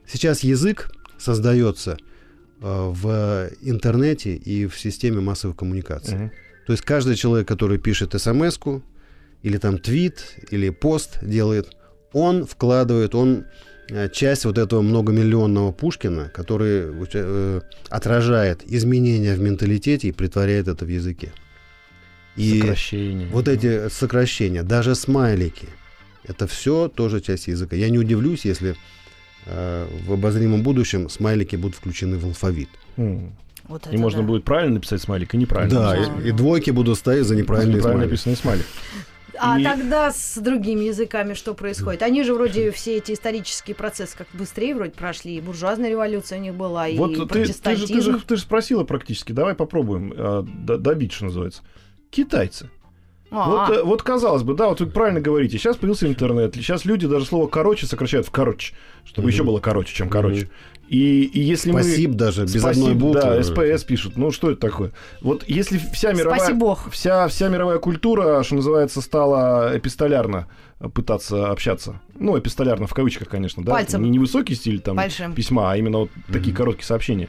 [0.07, 1.97] Сейчас язык создается э,
[2.61, 6.15] в интернете и в системе массовой коммуникации.
[6.15, 6.33] Мгм.
[6.65, 8.57] То есть каждый человек, который пишет смс
[9.43, 11.77] или там твит, или пост делает,
[12.13, 13.47] он вкладывает, он
[13.91, 20.85] э, часть вот этого многомиллионного Пушкина, который э, отражает изменения в менталитете и притворяет это
[20.85, 21.33] в языке.
[22.37, 23.29] И Сокращение.
[23.29, 25.69] вот эти сокращения, даже смайлики,
[26.25, 27.77] это все тоже часть языка.
[27.77, 28.75] Я не удивлюсь, если
[29.47, 32.69] э, в обозримом будущем смайлики будут включены в алфавит.
[32.97, 33.35] М.
[33.65, 34.27] вот И можно да.
[34.29, 35.79] будет правильно написать смайлик и неправильно.
[35.81, 38.67] Да, и, и двойки будут стоять за неправильные неправильно написанный смайлик.
[39.39, 42.03] А И- тогда с другими языками что происходит?
[42.03, 45.37] Они же вроде все эти исторические процессы как быстрее вроде прошли.
[45.37, 47.95] И буржуазная революция у них была, и Вот ты, ты, же, протестантизм.
[47.95, 49.33] ты, же, ты же спросила практически.
[49.33, 50.11] Давай попробуем
[50.65, 51.63] д- добить, что называется.
[52.13, 52.71] Китайцы.
[53.31, 55.57] А, Вот, э, вот казалось бы, да, вот вы правильно говорите.
[55.57, 56.55] Сейчас появился интернет.
[56.55, 60.51] Сейчас люди даже слово короче сокращают в короче, чтобы еще было короче, чем короче.
[60.87, 62.19] И, и если Спасибо мы...
[62.19, 63.21] даже, без Спасибо, одной буквы.
[63.23, 64.19] Да, СПС пишут.
[64.19, 64.93] Ну, что это такое?
[65.23, 66.41] Вот если вся мировая...
[66.41, 66.91] Спаси бог.
[66.91, 70.49] Вся, вся мировая культура, что называется, стала эпистолярно
[70.93, 72.03] пытаться общаться.
[72.15, 73.73] Ну, эпистолярно в кавычках, конечно, да.
[73.73, 74.03] Пальцем.
[74.03, 75.33] Не, не высокий стиль там Большим.
[75.33, 77.29] письма, а именно вот такие короткие сообщения.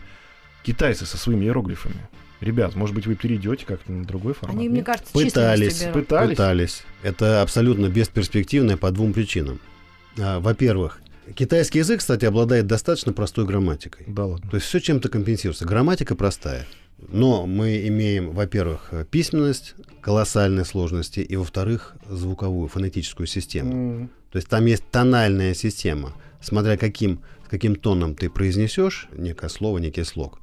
[0.64, 2.10] Китайцы со своими иероглифами.
[2.44, 4.56] Ребят, может быть, вы перейдете как-то на другой формат?
[4.56, 4.72] Они, нет?
[4.74, 5.84] мне кажется, Пытались.
[5.94, 6.30] Пытались?
[6.32, 6.84] Пытались.
[7.02, 9.60] Это абсолютно бесперспективно по двум причинам.
[10.20, 11.02] А, Во-первых,
[11.36, 14.06] китайский язык, кстати, обладает достаточно простой грамматикой.
[14.08, 14.50] Да ладно.
[14.50, 15.66] То есть все чем-то компенсируется.
[15.66, 16.68] Грамматика простая.
[17.10, 23.72] Но мы имеем, во-первых, письменность колоссальной сложности, и, во-вторых, звуковую, фонетическую систему.
[23.74, 26.14] М, То есть там есть тональная система.
[26.42, 30.40] Смотря каким, с каким тоном ты произнесешь некое слово, некий слог,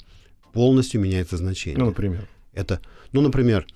[0.53, 1.79] полностью меняется значение.
[1.79, 2.29] Ну, например.
[2.53, 2.81] Это,
[3.13, 3.67] ну, например,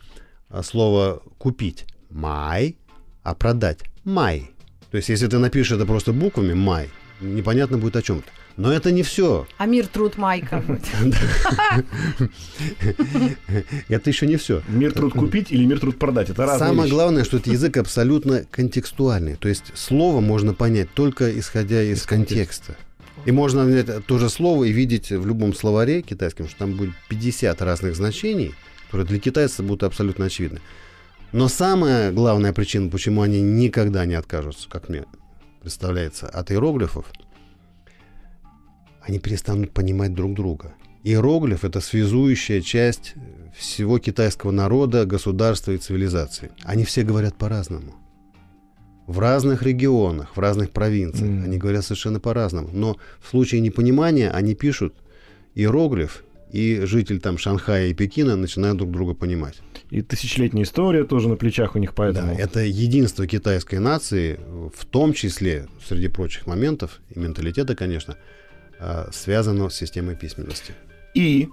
[0.49, 2.77] а, слово «купить»– «май»,
[3.23, 4.51] а «продать»– «май».
[4.91, 8.29] То есть, если ты напишешь это просто буквами «май», непонятно будет о чем-то.
[8.57, 9.49] Но это не все.
[9.59, 10.63] А мир труд майка.
[13.89, 14.63] Это еще не все.
[14.69, 16.31] Мир труд купить или мир труд продать?
[16.31, 19.35] Это разные Самое главное, что этот язык абсолютно контекстуальный.
[19.35, 22.77] То есть слово можно понять только исходя из, контекста.
[23.25, 26.95] И можно взять то же слово и видеть в любом словаре китайском, что там будет
[27.09, 28.55] 50 разных значений,
[28.87, 30.61] которые для китайца будут абсолютно очевидны.
[31.33, 35.05] Но самая главная причина, почему они никогда не откажутся, как мне
[35.61, 37.07] представляется, от иероглифов,
[39.01, 40.75] они перестанут понимать друг друга.
[41.03, 43.15] Иероглиф– это связующая часть
[43.57, 46.51] всего китайского народа, государства и цивилизации.
[46.63, 47.95] Они все говорят по-разному.
[49.07, 51.29] В разных регионах, в разных провинциях.
[51.29, 51.45] Мгм.
[51.45, 52.71] Они говорят совершенно по-разному.
[52.73, 54.95] Но в случае непонимания они пишут
[55.55, 59.61] иероглиф, и житель там Шанхая и Пекина начинают друг друга понимать.
[59.90, 62.35] И тысячелетняя история тоже на плечах у них, поэтому...
[62.35, 64.38] Да, это единство китайской нации,
[64.73, 68.17] в том числе, среди прочих моментов, и менталитета, конечно,
[68.79, 70.75] а, связано с системой письменности.
[71.14, 71.49] И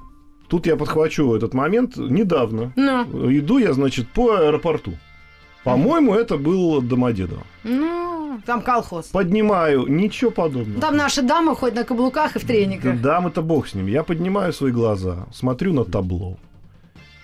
[0.48, 1.98] тут я подхвачу этот момент.
[1.98, 4.94] Недавно Ну, иду я, значит, по аэропорту.
[5.64, 7.44] По-моему, это был Домодедово.
[7.64, 9.08] ну, там колхоз.
[9.08, 10.82] Поднимаю, ничего подобного.
[10.82, 13.00] Там наши дамы ходят на каблуках и в трениках.
[13.02, 13.88] Да, это бог с ним.
[13.88, 16.38] Я поднимаю свои глаза, смотрю на табло.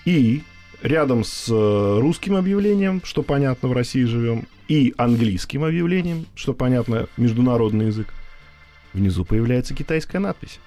[0.05, 0.43] И
[0.83, 7.07] рядом с э, русским объявлением, что понятно, в России живем, и английским объявлением, что понятно,
[7.17, 8.13] международный язык,
[8.93, 10.59] внизу появляется китайская надпись.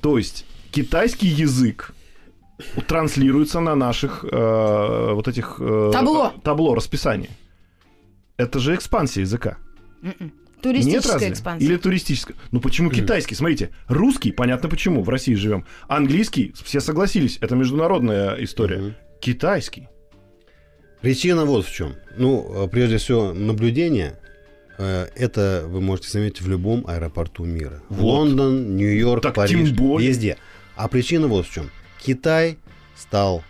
[0.00, 1.94] То есть китайский язык
[2.86, 5.56] транслируется на наших э, вот этих...
[5.58, 6.32] э, Табло.
[6.44, 7.30] Табло, расписание.
[8.36, 9.58] Это же экспансия языка.
[10.02, 10.14] Мгм.
[10.20, 11.30] Нет Туристическая разве?
[11.30, 11.66] экспансия.
[11.66, 12.36] Или туристическая?
[12.52, 13.34] Ну почему китайский?
[13.34, 15.64] Смотрите, русский, понятно почему, в России живем.
[15.88, 18.78] Английский, все согласились, это международная история.
[18.78, 18.94] Мгм.
[19.20, 19.88] Китайский.
[21.00, 21.94] Причина вот в чем.
[22.16, 24.20] Ну, э, прежде всего, наблюдение.
[24.78, 27.82] э, Это вы можете заметить в любом аэропорту мира.
[27.88, 28.00] Вот.
[28.02, 29.50] Лондон, Нью-Йорк, Так Париж.
[29.68, 30.08] тем более.
[30.10, 30.36] Везде.
[30.76, 31.70] А причина вот в чем.
[32.04, 32.58] Китай
[32.96, 33.44] стал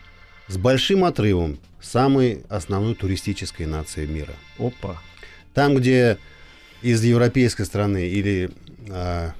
[0.48, 4.34] с большим отрывом самой основной туристической нацией мира.
[4.58, 5.00] Опа.
[5.54, 6.18] Там, где
[6.82, 8.50] из европейской страны или
[8.90, 9.32] а,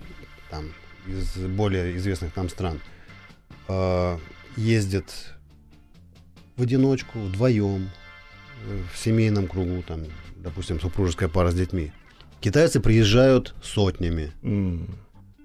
[0.51, 0.73] там,
[1.07, 2.81] из более известных там стран
[3.69, 4.19] а,
[4.57, 5.13] ездят
[6.57, 7.91] в одиночку, вдвоем,
[8.67, 10.03] э, в семейном кругу, там,
[10.37, 11.93] допустим, супружеская пара с детьми.
[12.41, 14.33] Китайцы приезжают сотнями.
[14.43, 14.87] М.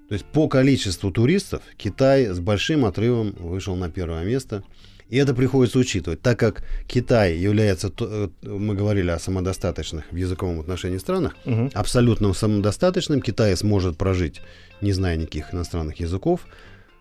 [0.08, 4.62] То есть по количеству туристов Китай с большим отрывом вышел на первое место.
[5.10, 10.60] И это приходится учитывать, так как Китай является, э, мы говорили о самодостаточных в языковом
[10.60, 11.70] отношении странах, Мгм.
[11.74, 13.22] абсолютно самодостаточным.
[13.22, 14.42] Китай сможет прожить,
[14.82, 16.40] не зная никаких иностранных языков.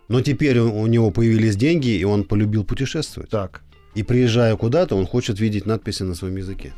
[0.07, 3.29] Но теперь у него появились деньги, и он полюбил путешествовать.
[3.29, 3.61] Так.
[3.93, 6.71] И приезжая куда-то, он хочет видеть надписи на своем языке.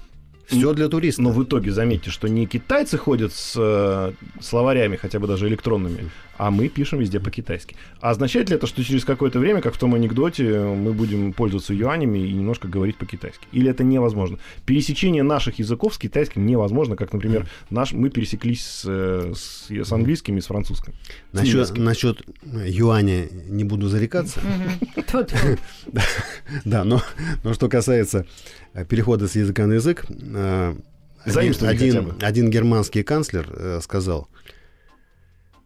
[0.50, 1.22] Все для туриста.
[1.22, 6.10] Но в итоге заметьте, что не китайцы ходят с э, словарями, хотя бы даже электронными,
[6.38, 7.76] а мы пишем везде по-китайски.
[8.00, 11.74] А означает ли это, что через какое-то время, как в том анекдоте, мы будем пользоваться
[11.74, 13.46] юанями и немножко говорить по-китайски?
[13.52, 14.40] Или это невозможно?
[14.66, 19.92] Пересечение наших языков с китайским невозможно, как, например, наш, мы пересеклись с, э, с, с
[19.92, 20.94] английским и с французским.
[21.34, 21.84] С Насчет, немецким.
[21.84, 22.22] насчет
[22.66, 24.40] юаня не буду зарекаться.
[26.66, 27.02] Да, но,
[27.54, 30.76] что касается э, перехода с языка на язык, э,
[31.26, 34.28] один, один, один германский канцлер э, сказал,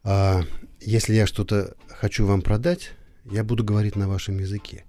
[0.03, 0.41] «А,
[0.81, 2.91] если я что-то хочу вам продать,
[3.25, 4.85] я буду говорить на вашем языке.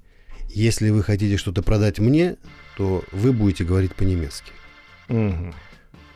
[0.49, 2.37] Если вы хотите что-то продать мне,
[2.77, 4.53] то вы будете говорить по-немецки.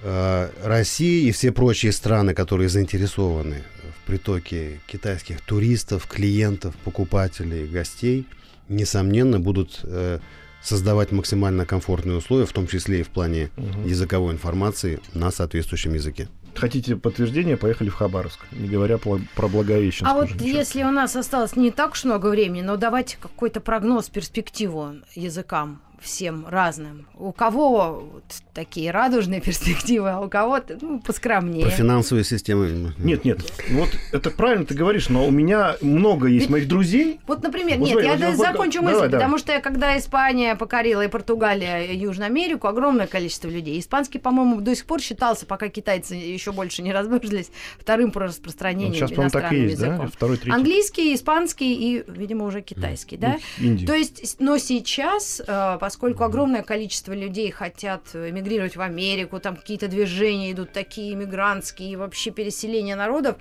[0.02, 3.62] Э, Россия и все прочие страны, которые заинтересованы
[4.00, 8.26] в притоке китайских туристов, клиентов, покупателей, гостей,
[8.68, 10.20] несомненно, будут э,
[10.62, 13.86] создавать максимально комфортные условия, в том числе и в плане Мгм.
[13.86, 16.28] языковой информации на соответствующем языке.
[16.54, 18.40] Хотите подтверждение, поехали в Хабаровск.
[18.50, 20.10] Не говоря про Благовещенск.
[20.10, 20.48] А вот ничего.
[20.58, 25.80] если у нас осталось не так уж много времени, но давайте какой-то прогноз, перспективу языкам
[26.00, 27.06] всем разным.
[27.16, 31.66] У кого вот такие радужные перспективы, а у кого-то ну, поскромнее.
[31.66, 32.94] Про финансовые системы.
[32.98, 37.20] Нет, нет, вот это правильно ты говоришь, но у меня много есть Ведь- моих друзей.
[37.26, 39.20] Вот, например, Вот нет, я вот я да- закончу давай, мысль, давай.
[39.20, 43.78] потому что когда Испания покорила и Португалия и Южную Америку, огромное количество людей.
[43.80, 48.94] Испанский, по-моему, до сих пор считался, пока китайцы еще больше не разбежились, вторым по распространению
[48.94, 49.86] сейчас, по-моему, так и иностранным есть, да?
[49.86, 50.10] языком.
[50.10, 50.52] Второй, третий.
[50.54, 53.38] Английский, испанский и, видимо, уже китайский, да?
[53.58, 53.86] Ну, Индия.
[53.86, 59.88] То есть, но сейчас, э, поскольку огромное количество людей хотят эмигрировать в Америку, там какие-то
[59.88, 63.36] движения идут такие иммигрантские, и вообще переселение народов,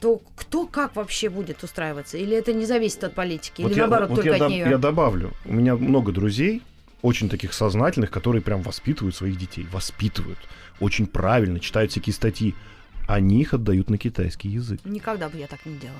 [0.00, 2.16] то кто как вообще будет устраиваться?
[2.16, 3.62] Или это не зависит от политики?
[3.62, 4.66] Вот Или я- наоборот, вот только я, от доб- нее?
[4.70, 5.32] я добавлю.
[5.44, 6.62] У меня много друзей,
[7.02, 9.66] очень таких сознательных, которые прям воспитывают своих детей.
[9.72, 10.38] Воспитывают.
[10.78, 12.54] Очень правильно, читают всякие статьи.
[13.08, 14.78] Они их отдают на китайский язык.
[14.84, 15.98] Никогда бы я так не делала.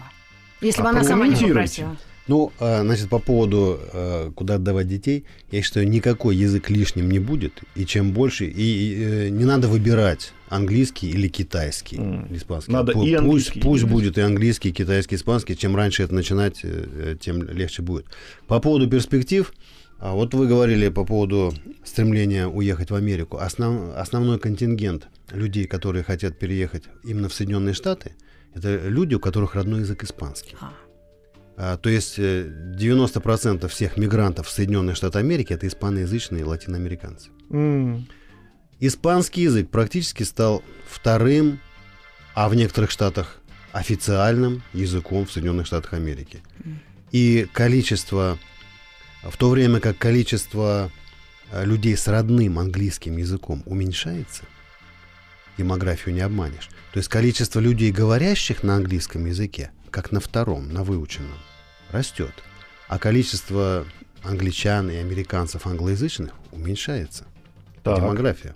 [0.60, 1.96] Если А бы она сама не попросила.
[2.26, 7.18] Ну, а, значит, по поводу, э, куда отдавать детей, я считаю, никакой язык лишним не
[7.18, 12.72] будет, и чем больше, и, и, э, не надо выбирать английский или китайский, или испанский.
[12.72, 13.92] Надо Пу- и пусть, английский, пусть китайский.
[14.04, 15.54] будет и английский, и китайский, и испанский.
[15.54, 18.06] Чем раньше это начинать, э, э, тем легче будет.
[18.46, 19.52] По поводу перспектив,
[19.98, 21.52] а вот вы говорили по поводу
[21.84, 23.36] стремления уехать в Америку.
[23.36, 28.12] Основ- основной контингент людей, которые хотят переехать именно в Соединенные Штаты,
[28.54, 30.56] это люди, у которых родной язык испанский.
[30.60, 30.72] А.
[31.56, 37.30] А, то есть э, 90% всех мигрантов в Соединенные Штаты Америки это испаноязычные латиноамериканцы.
[37.50, 38.08] М.
[38.80, 41.60] Испанский язык практически стал вторым,
[42.34, 43.40] а в некоторых штатах
[43.72, 46.42] официальным языком в Соединенных Штатах Америки.
[47.12, 48.38] И количество,
[49.22, 50.90] в то время как количество
[51.52, 54.44] э, людей с родным английским языком уменьшается,
[55.56, 56.68] демографию не обманешь.
[56.94, 61.36] То есть количество людей, говорящих на английском языке, как на втором, на выученном,
[61.90, 62.30] растет.
[62.86, 63.84] А количество
[64.22, 67.24] англичан и американцев англоязычных уменьшается.
[67.82, 67.96] Так.
[67.96, 68.54] Демография.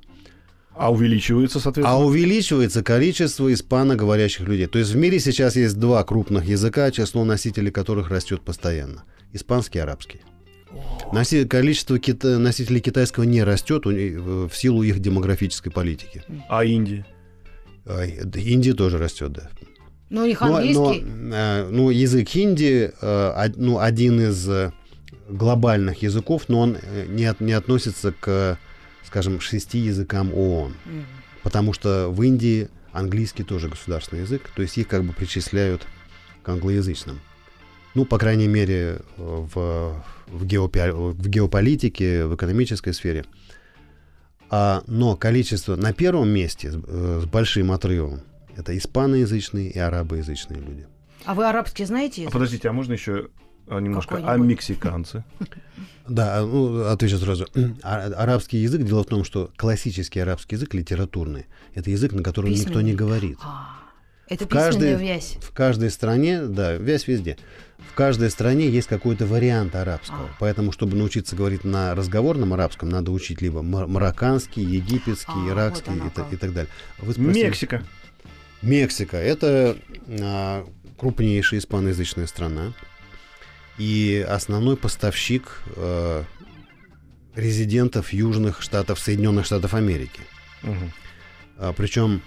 [0.76, 1.98] А увеличивается, А соответственно.
[2.04, 4.68] увеличивается количество испаноговорящих людей.
[4.68, 9.02] То есть в мире сейчас есть два крупных языка, число носителей которых растет постоянно.
[9.32, 10.20] Испанский и арабский.
[11.12, 16.22] Носи- количество кита- носителей китайского не растет в силу их демографической политики.
[16.48, 17.04] А Индия?
[17.88, 19.48] А, Индия тоже растет, да.
[20.10, 21.04] Ну, их Но- но, английский.
[21.32, 24.72] э, ну, язык хинди, од- ну, один из э,
[25.28, 28.58] глобальных языков, но он э, не, от- не относится к,
[29.06, 30.74] скажем, шести языкам ООН.
[30.86, 31.04] М.
[31.42, 35.86] Потому что в Индии английский тоже государственный язык, то есть их как бы причисляют
[36.42, 37.20] к англоязычным.
[37.94, 43.24] Ну, по крайней мере, э, в, в, геопи- в геополитике, в экономической сфере.
[44.50, 48.20] А, но количество на первом месте с, э, с большим отрывом
[48.56, 50.86] это испаноязычные и арабоязычные люди.
[51.24, 52.26] А вы арабский знаете?
[52.26, 53.28] А подождите, а можно еще
[53.66, 54.20] а, немножко?
[54.24, 55.24] А мексиканцы?
[56.08, 57.46] Да, ну, отвечу сразу.
[57.82, 62.48] А- Арабский язык, дело в том, что классический арабский язык литературный, это язык, на котором
[62.48, 62.84] никто Письменный.
[62.84, 63.38] не говорит.
[63.42, 63.76] А,
[64.28, 65.36] это В каждой- вязь.
[65.40, 67.36] В каждой стране, да, вязь везде.
[67.90, 70.26] В каждой стране есть какой-то вариант арабского.
[70.26, 70.36] А.
[70.40, 75.92] Поэтому, чтобы научиться говорить на разговорном арабском, надо учить либо мар- марокканский, египетский, А, иракский
[75.92, 76.70] вот и, и так далее.
[76.98, 77.82] Вы спросили- Мексика.
[78.62, 79.16] Мексика.
[79.16, 79.76] Это
[80.20, 80.66] а,
[80.98, 82.72] крупнейшая испаноязычная страна.
[83.78, 86.24] И основной поставщик а,
[87.36, 90.20] резидентов южных штатов Соединенных Штатов Америки.
[90.62, 90.92] Мгм.
[91.58, 92.22] А, Причем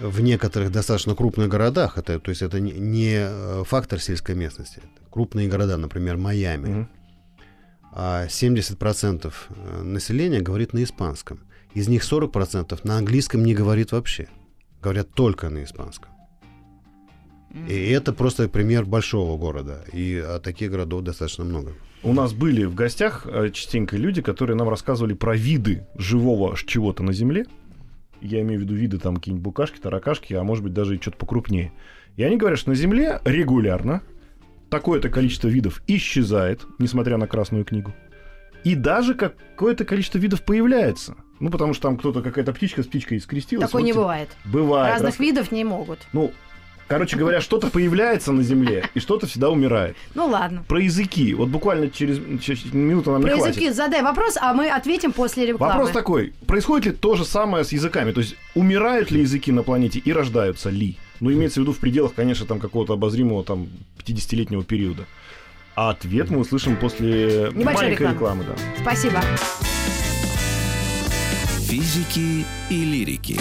[0.00, 5.48] в некоторых достаточно крупных городах, это, то есть это не, э, фактор сельской местности, крупные
[5.48, 6.88] города, например, Майами, Мгм.
[7.92, 11.40] а 70% э, населения говорит на испанском.
[11.74, 14.28] Из них 40% на английском не говорит вообще.
[14.82, 16.10] Говорят только на испанском.
[17.68, 19.84] И это просто пример большого города.
[19.92, 21.72] И а таких городов достаточно много.
[22.02, 27.02] У нас были в гостях э, частенько люди, которые нам рассказывали про виды живого чего-то
[27.02, 27.46] на Земле.
[28.22, 31.16] Я имею в виду виды там какие-нибудь букашки, таракашки, а может быть даже и что-то
[31.16, 31.72] покрупнее.
[32.16, 34.02] И они говорят, что на Земле регулярно
[34.70, 37.92] такое-то количество видов исчезает, несмотря на Красную книгу.
[38.64, 41.16] И даже какое-то количество видов появляется.
[41.40, 43.66] Ну, потому что там кто-то, какая-то птичка с птичкой скрестилась.
[43.66, 44.28] Такое вот не бывает.
[44.44, 44.92] Бывает.
[44.92, 45.98] Разных Раз- видов не могут.
[46.12, 46.30] Ну,
[46.92, 49.96] короче говоря, что-то появляется на Земле, и что-то всегда умирает.
[50.14, 50.64] Ну ладно.
[50.68, 51.34] Про языки.
[51.34, 53.56] Вот буквально через, через минуту нам Про не хватит.
[53.56, 55.72] языки задай вопрос, а мы ответим после рекламы.
[55.74, 56.34] Вопрос такой.
[56.46, 58.12] Происходит ли то же самое с языками?
[58.12, 60.96] То есть умирают ли языки на планете и рождаются ли?
[61.20, 63.68] Ну, имеется в виду в пределах, конечно, там какого-то обозримого там
[64.04, 65.04] 50-летнего периода.
[65.74, 68.42] А ответ мы услышим после Небольшой маленькой рекламы.
[68.42, 68.44] рекламы.
[68.44, 68.82] да.
[68.82, 69.20] Спасибо.
[71.68, 73.40] Физики и лирики.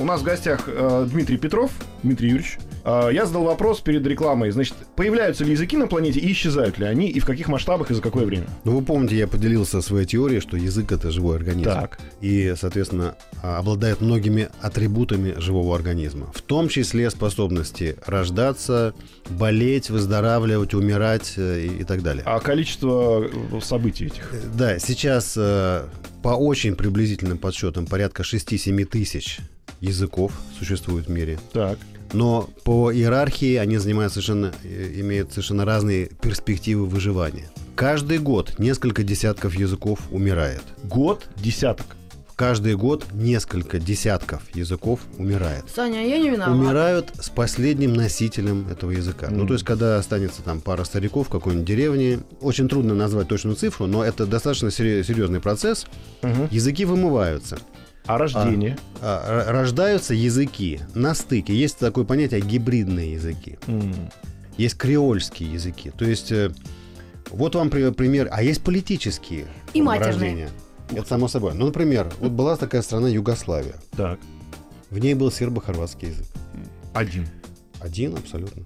[0.00, 1.70] У нас в гостях э, Дмитрий Петров.
[2.02, 2.58] Дмитрий Юрьевич.
[2.86, 4.50] Э, я задал вопрос перед рекламой.
[4.50, 7.94] Значит, появляются ли языки на планете и исчезают ли они, и в каких масштабах и
[7.94, 8.46] за какое время?
[8.64, 11.68] Ну, вы помните, я поделился своей теорией, что язык это живой организм.
[11.68, 12.00] Так.
[12.22, 16.32] И, соответственно, а, обладает многими атрибутами живого организма.
[16.34, 18.94] В том числе способности рождаться,
[19.28, 22.22] болеть, выздоравливать, умирать э, и, и так далее.
[22.24, 24.32] А количество э, событий этих?
[24.32, 25.84] Э, Да, сейчас э,
[26.22, 29.40] по очень приблизительным подсчетам порядка 6-7 тысяч
[29.80, 31.38] языков существует в мире.
[31.52, 31.78] Так.
[32.12, 37.50] Но по иерархии они занимают совершенно, э, имеют совершенно разные перспективы выживания.
[37.76, 40.62] Каждый год несколько десятков языков умирает.
[40.84, 41.86] Год, десяток.
[42.34, 45.64] Каждый год несколько десятков языков умирает.
[45.74, 46.52] Саня, я не виновата.
[46.52, 49.28] Умирают с последним носителем этого языка.
[49.30, 49.48] Ну, Мгм.
[49.48, 53.86] то есть, когда останется там пара стариков в какой-нибудь деревне, очень трудно назвать точную цифру,
[53.86, 55.86] но это достаточно серьезный процесс.
[56.22, 56.48] Мгм.
[56.50, 57.58] Языки вымываются.
[58.06, 58.78] А рождение?
[59.00, 61.54] А, р- рождаются языки на стыке.
[61.54, 63.58] Есть такое понятие гибридные языки.
[63.66, 63.94] М.
[64.56, 65.90] Есть креольские языки.
[65.90, 66.50] То есть, э,
[67.30, 68.28] вот вам при- пример.
[68.32, 70.08] А есть политические И матерные.
[70.12, 70.48] рождения.
[70.90, 71.54] Это само собой.
[71.54, 73.76] Ну, например, вот была такая страна Югославия.
[73.96, 74.18] Так.
[74.90, 76.26] В ней был сербо-хорватский язык.
[76.92, 77.28] Один.
[77.80, 78.64] Один абсолютно.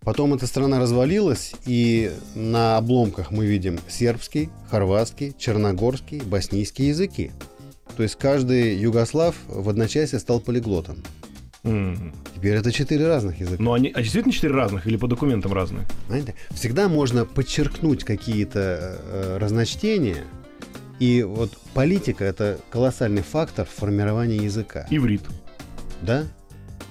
[0.00, 7.32] Потом эта страна развалилась, и на обломках мы видим сербский, хорватский, черногорский, боснийский языки.
[7.96, 10.96] То есть каждый югослав в одночасье стал полиглотом.
[11.64, 12.12] М.
[12.34, 13.62] Теперь это четыре разных языка.
[13.62, 15.86] Но они а действительно четыре разных или по документам разные?
[16.06, 20.24] Знаете, всегда можно подчеркнуть какие-то э, разночтения.
[21.00, 24.86] И вот политика это колоссальный фактор в формировании языка.
[24.90, 25.22] Иврит.
[26.02, 26.24] Да?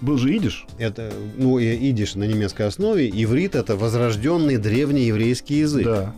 [0.02, 0.66] Был же идиш?
[0.78, 5.86] Это, ну, идиш на немецкой основе, иврит это возрожденный древний еврейский язык.
[5.86, 6.14] Да.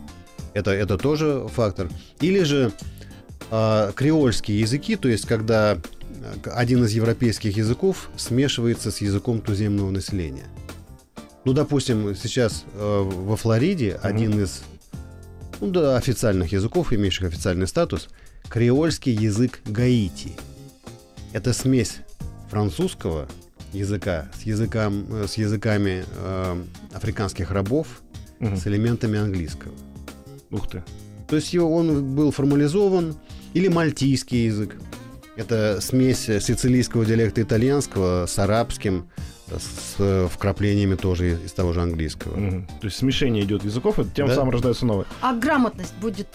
[0.53, 1.89] Это, это тоже фактор.
[2.19, 2.71] Или же
[3.52, 9.89] а, креольские языки, то есть когда э, один из европейских языков смешивается с языком туземного
[9.89, 10.45] населения.
[11.45, 14.64] Ну, допустим, сейчас э, во Флориде один из
[15.62, 18.10] ну, да, официальных языков, имеющих официальный статус,
[18.50, 20.34] креольский язык Гаити.
[21.34, 21.98] Это смесь
[22.50, 23.28] французского
[23.74, 27.88] языка с, языком, э, с языками э, африканских рабов
[28.39, 28.58] Мгм.
[28.58, 29.74] с элементами английского.
[30.52, 30.84] Ух ты.
[31.28, 33.15] То есть его- он был формализован.
[33.53, 34.75] Или мальтийский язык.
[35.36, 39.07] Это смесь сицилийского диалекта итальянского с арабским,
[39.47, 42.36] с э, вкраплениями тоже из, из того же английского.
[42.36, 42.67] Мгм.
[42.67, 44.36] То есть смешение идет языков, и тем Да.
[44.36, 45.05] самым рождаются новые.
[45.21, 46.28] А грамотность будет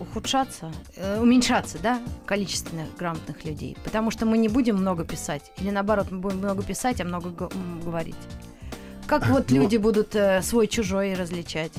[0.00, 3.76] ухудшаться, э, уменьшаться, да, количественно грамотных людей?
[3.84, 5.42] Потому что мы не будем много писать.
[5.58, 7.48] Или наоборот, мы будем много писать, а много г-
[7.84, 8.16] говорить.
[9.06, 11.72] Как вот Ну- люди будут э, свой-чужой различать?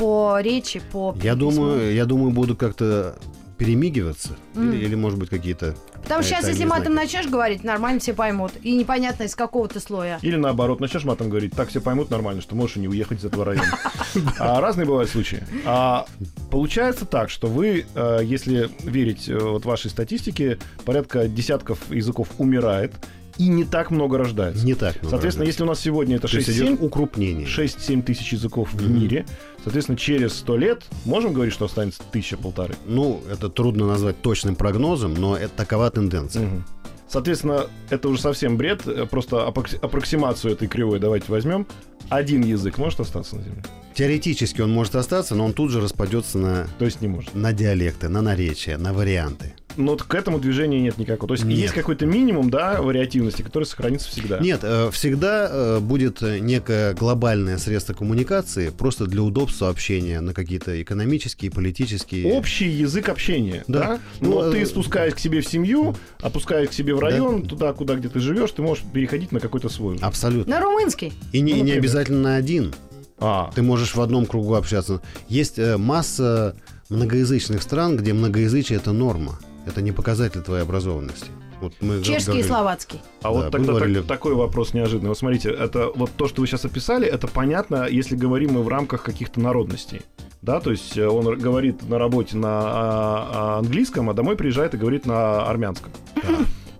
[0.00, 1.50] По речи, по Я письму?
[1.50, 3.16] думаю, я думаю, будут как-то
[3.58, 4.30] перемигиваться.
[4.54, 4.72] М.
[4.72, 5.74] Или, или, может быть, какие-то...
[6.02, 7.04] Потому что э, сейчас, если тайные матом знаки.
[7.04, 8.52] начнешь говорить, нормально все поймут.
[8.62, 10.18] И непонятно из какого то слоя.
[10.22, 13.26] Или наоборот, начнешь матом говорить, так все поймут нормально, что можешь и не уехать из
[13.26, 13.78] этого района.
[14.38, 15.44] А разные бывают случаи.
[15.66, 16.06] А
[16.50, 22.94] получается так, что вы, э, если верить э, вот вашей статистике, порядка десятков языков умирает,
[23.40, 24.64] и не так много рождается.
[24.66, 25.08] Не так много.
[25.10, 27.46] Соответственно, если у нас сегодня это То есть идет 6-7 укрупнение.
[27.46, 29.00] 6-7 тысяч языков в Мгм.
[29.00, 29.26] мире,
[29.64, 32.74] соответственно, через 100 лет можем говорить, что останется тысяча-полторы.
[32.86, 36.42] Ну, это трудно назвать точным прогнозом, но это такова тенденция.
[36.46, 36.64] Мгм.
[37.08, 38.86] Соответственно, это уже совсем бред.
[38.86, 41.66] э, Просто аппроксимацию этой кривой давайте возьмем.
[42.08, 43.62] Один язык может остаться на Земле?
[43.94, 47.34] Теоретически он может остаться, но он тут же распадется на, То есть не может.
[47.34, 49.54] на диалекты, на наречия, на варианты.
[49.76, 51.28] Но вот к этому движения нет никакого.
[51.28, 51.58] То есть Нет.
[51.58, 54.38] есть какой-то минимум, да, вариативности, который сохранится всегда.
[54.38, 60.80] Нет, э, всегда э, будет некое глобальное средство коммуникации просто для удобства общения на какие-то
[60.82, 62.32] экономические, политические.
[62.32, 63.80] Общий язык общения, да?
[63.80, 64.00] Да.
[64.20, 67.72] Но Ну, ты э, спускаясь к себе в семью, опускаясь к себе в район, туда,
[67.72, 69.98] куда где ты живешь, ты можешь переходить на какой-то свой.
[70.00, 70.54] Абсолютно.
[70.56, 71.12] На румынский.
[71.32, 72.74] И не, ну, не обязательно на один.
[73.18, 75.02] А, Ты можешь в одном кругу общаться.
[75.28, 76.56] Есть масса
[76.88, 79.38] многоязычных стран, где многоязычие это норма.
[79.66, 81.26] Это не показатель твоей образованности.
[81.60, 82.42] Вот мы Чешский и говорили.
[82.46, 83.00] словацкий.
[83.20, 85.08] а Да, вот тогда так- говорили- такой вопрос неожиданный.
[85.08, 88.68] Вот смотрите, это вот то, что вы сейчас описали, это понятно, если говорим мы в
[88.68, 90.00] рамках каких-то народностей.
[90.40, 94.72] Да, то есть э, он говорит на работе на а, а, английском, а домой приезжает
[94.72, 95.92] и говорит на армянском.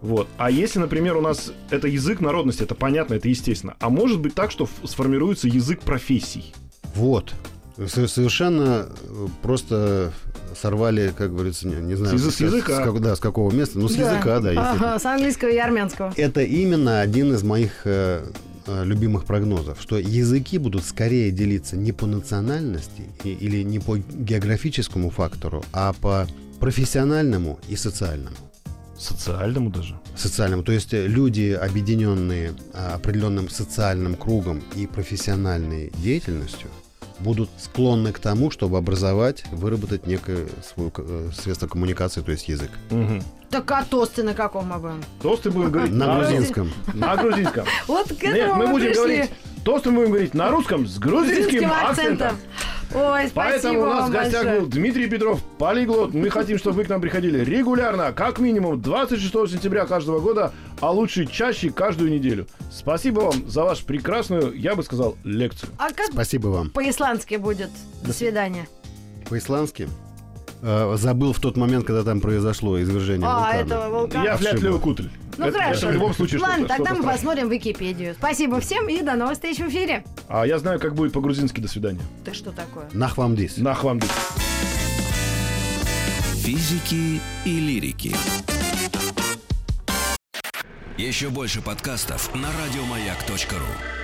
[0.01, 0.29] Вот.
[0.39, 3.77] А если, например, у нас это язык народности, это понятно, это естественно.
[3.81, 6.55] А может быть так, что сформируется язык профессий.
[6.95, 7.35] Вот.
[7.89, 10.13] Со- Совершенно э, просто
[10.61, 12.85] сорвали, как говорится, не, не знаю, С с языка.
[12.85, 13.79] как- да, с какого места.
[13.79, 14.13] Ну, с Да.
[14.13, 14.73] языка, да.
[14.73, 16.13] Ага, с английского и армянского.
[16.17, 18.25] Это именно один из моих э,
[18.67, 23.97] э, любимых прогнозов, что языки будут скорее делиться не по национальности и- или не по
[23.97, 26.27] географическому фактору, а по
[26.61, 28.37] профессиональному и социальному.
[28.99, 29.99] Социальному даже.
[30.15, 30.63] Социальному.
[30.63, 36.69] То есть люди, объединенные а, определенным социальным кругом и профессиональной деятельностью,
[37.21, 42.71] будут склонны к тому, чтобы образовать, выработать некое свое э, средство коммуникации, то есть язык.
[42.91, 43.23] Мгм.
[43.51, 45.05] Так а тосты на каком мы будем?
[45.23, 46.73] Тосты будем говорить На на, грузинском.
[46.95, 47.67] на грузинском.
[47.87, 49.31] Вот к этому Нет, мы будем говорить,
[49.65, 52.37] тосты мы будем говорить на русском с грузинским Грузинским акцентом.
[52.93, 54.61] Ой, спасибо Поэтому у нас в гостях большое.
[54.61, 56.13] был Дмитрий Петров, полиглот.
[56.13, 60.91] Мы хотим, чтобы вы к нам приходили регулярно, как минимум 26 сентября каждого года, а
[60.91, 62.47] лучше чаще каждую неделю.
[62.71, 65.71] Спасибо вам за вашу прекрасную, я бы сказал, лекцию.
[65.79, 66.71] А как Спасибо вам.
[66.71, 67.71] по-исландски будет?
[68.03, 68.67] До свидания.
[69.29, 69.89] По-исландски.
[70.63, 73.61] Э, забыл в тот момент, когда там произошло извержение А, вулкана.
[73.61, 74.25] этого вулкана.
[74.25, 75.07] Я флятлевый кутль.
[75.39, 75.79] Ну это, хорошо.
[75.79, 77.17] это в любом случае Ладно, что-то- тогда что-то мы страшное.
[77.17, 78.15] посмотрим Википедию.
[78.15, 80.05] Спасибо всем и до новых встреч в эфире.
[80.29, 82.01] А я знаю, как будет по-грузински «до свидания».
[82.25, 82.89] Ты что такое?
[82.93, 83.57] Нахвамдис.
[83.59, 84.01] Нахвам.
[86.35, 88.15] Физики и лирики.
[90.99, 94.00] Еще больше подкастов на радиомаяк.ру.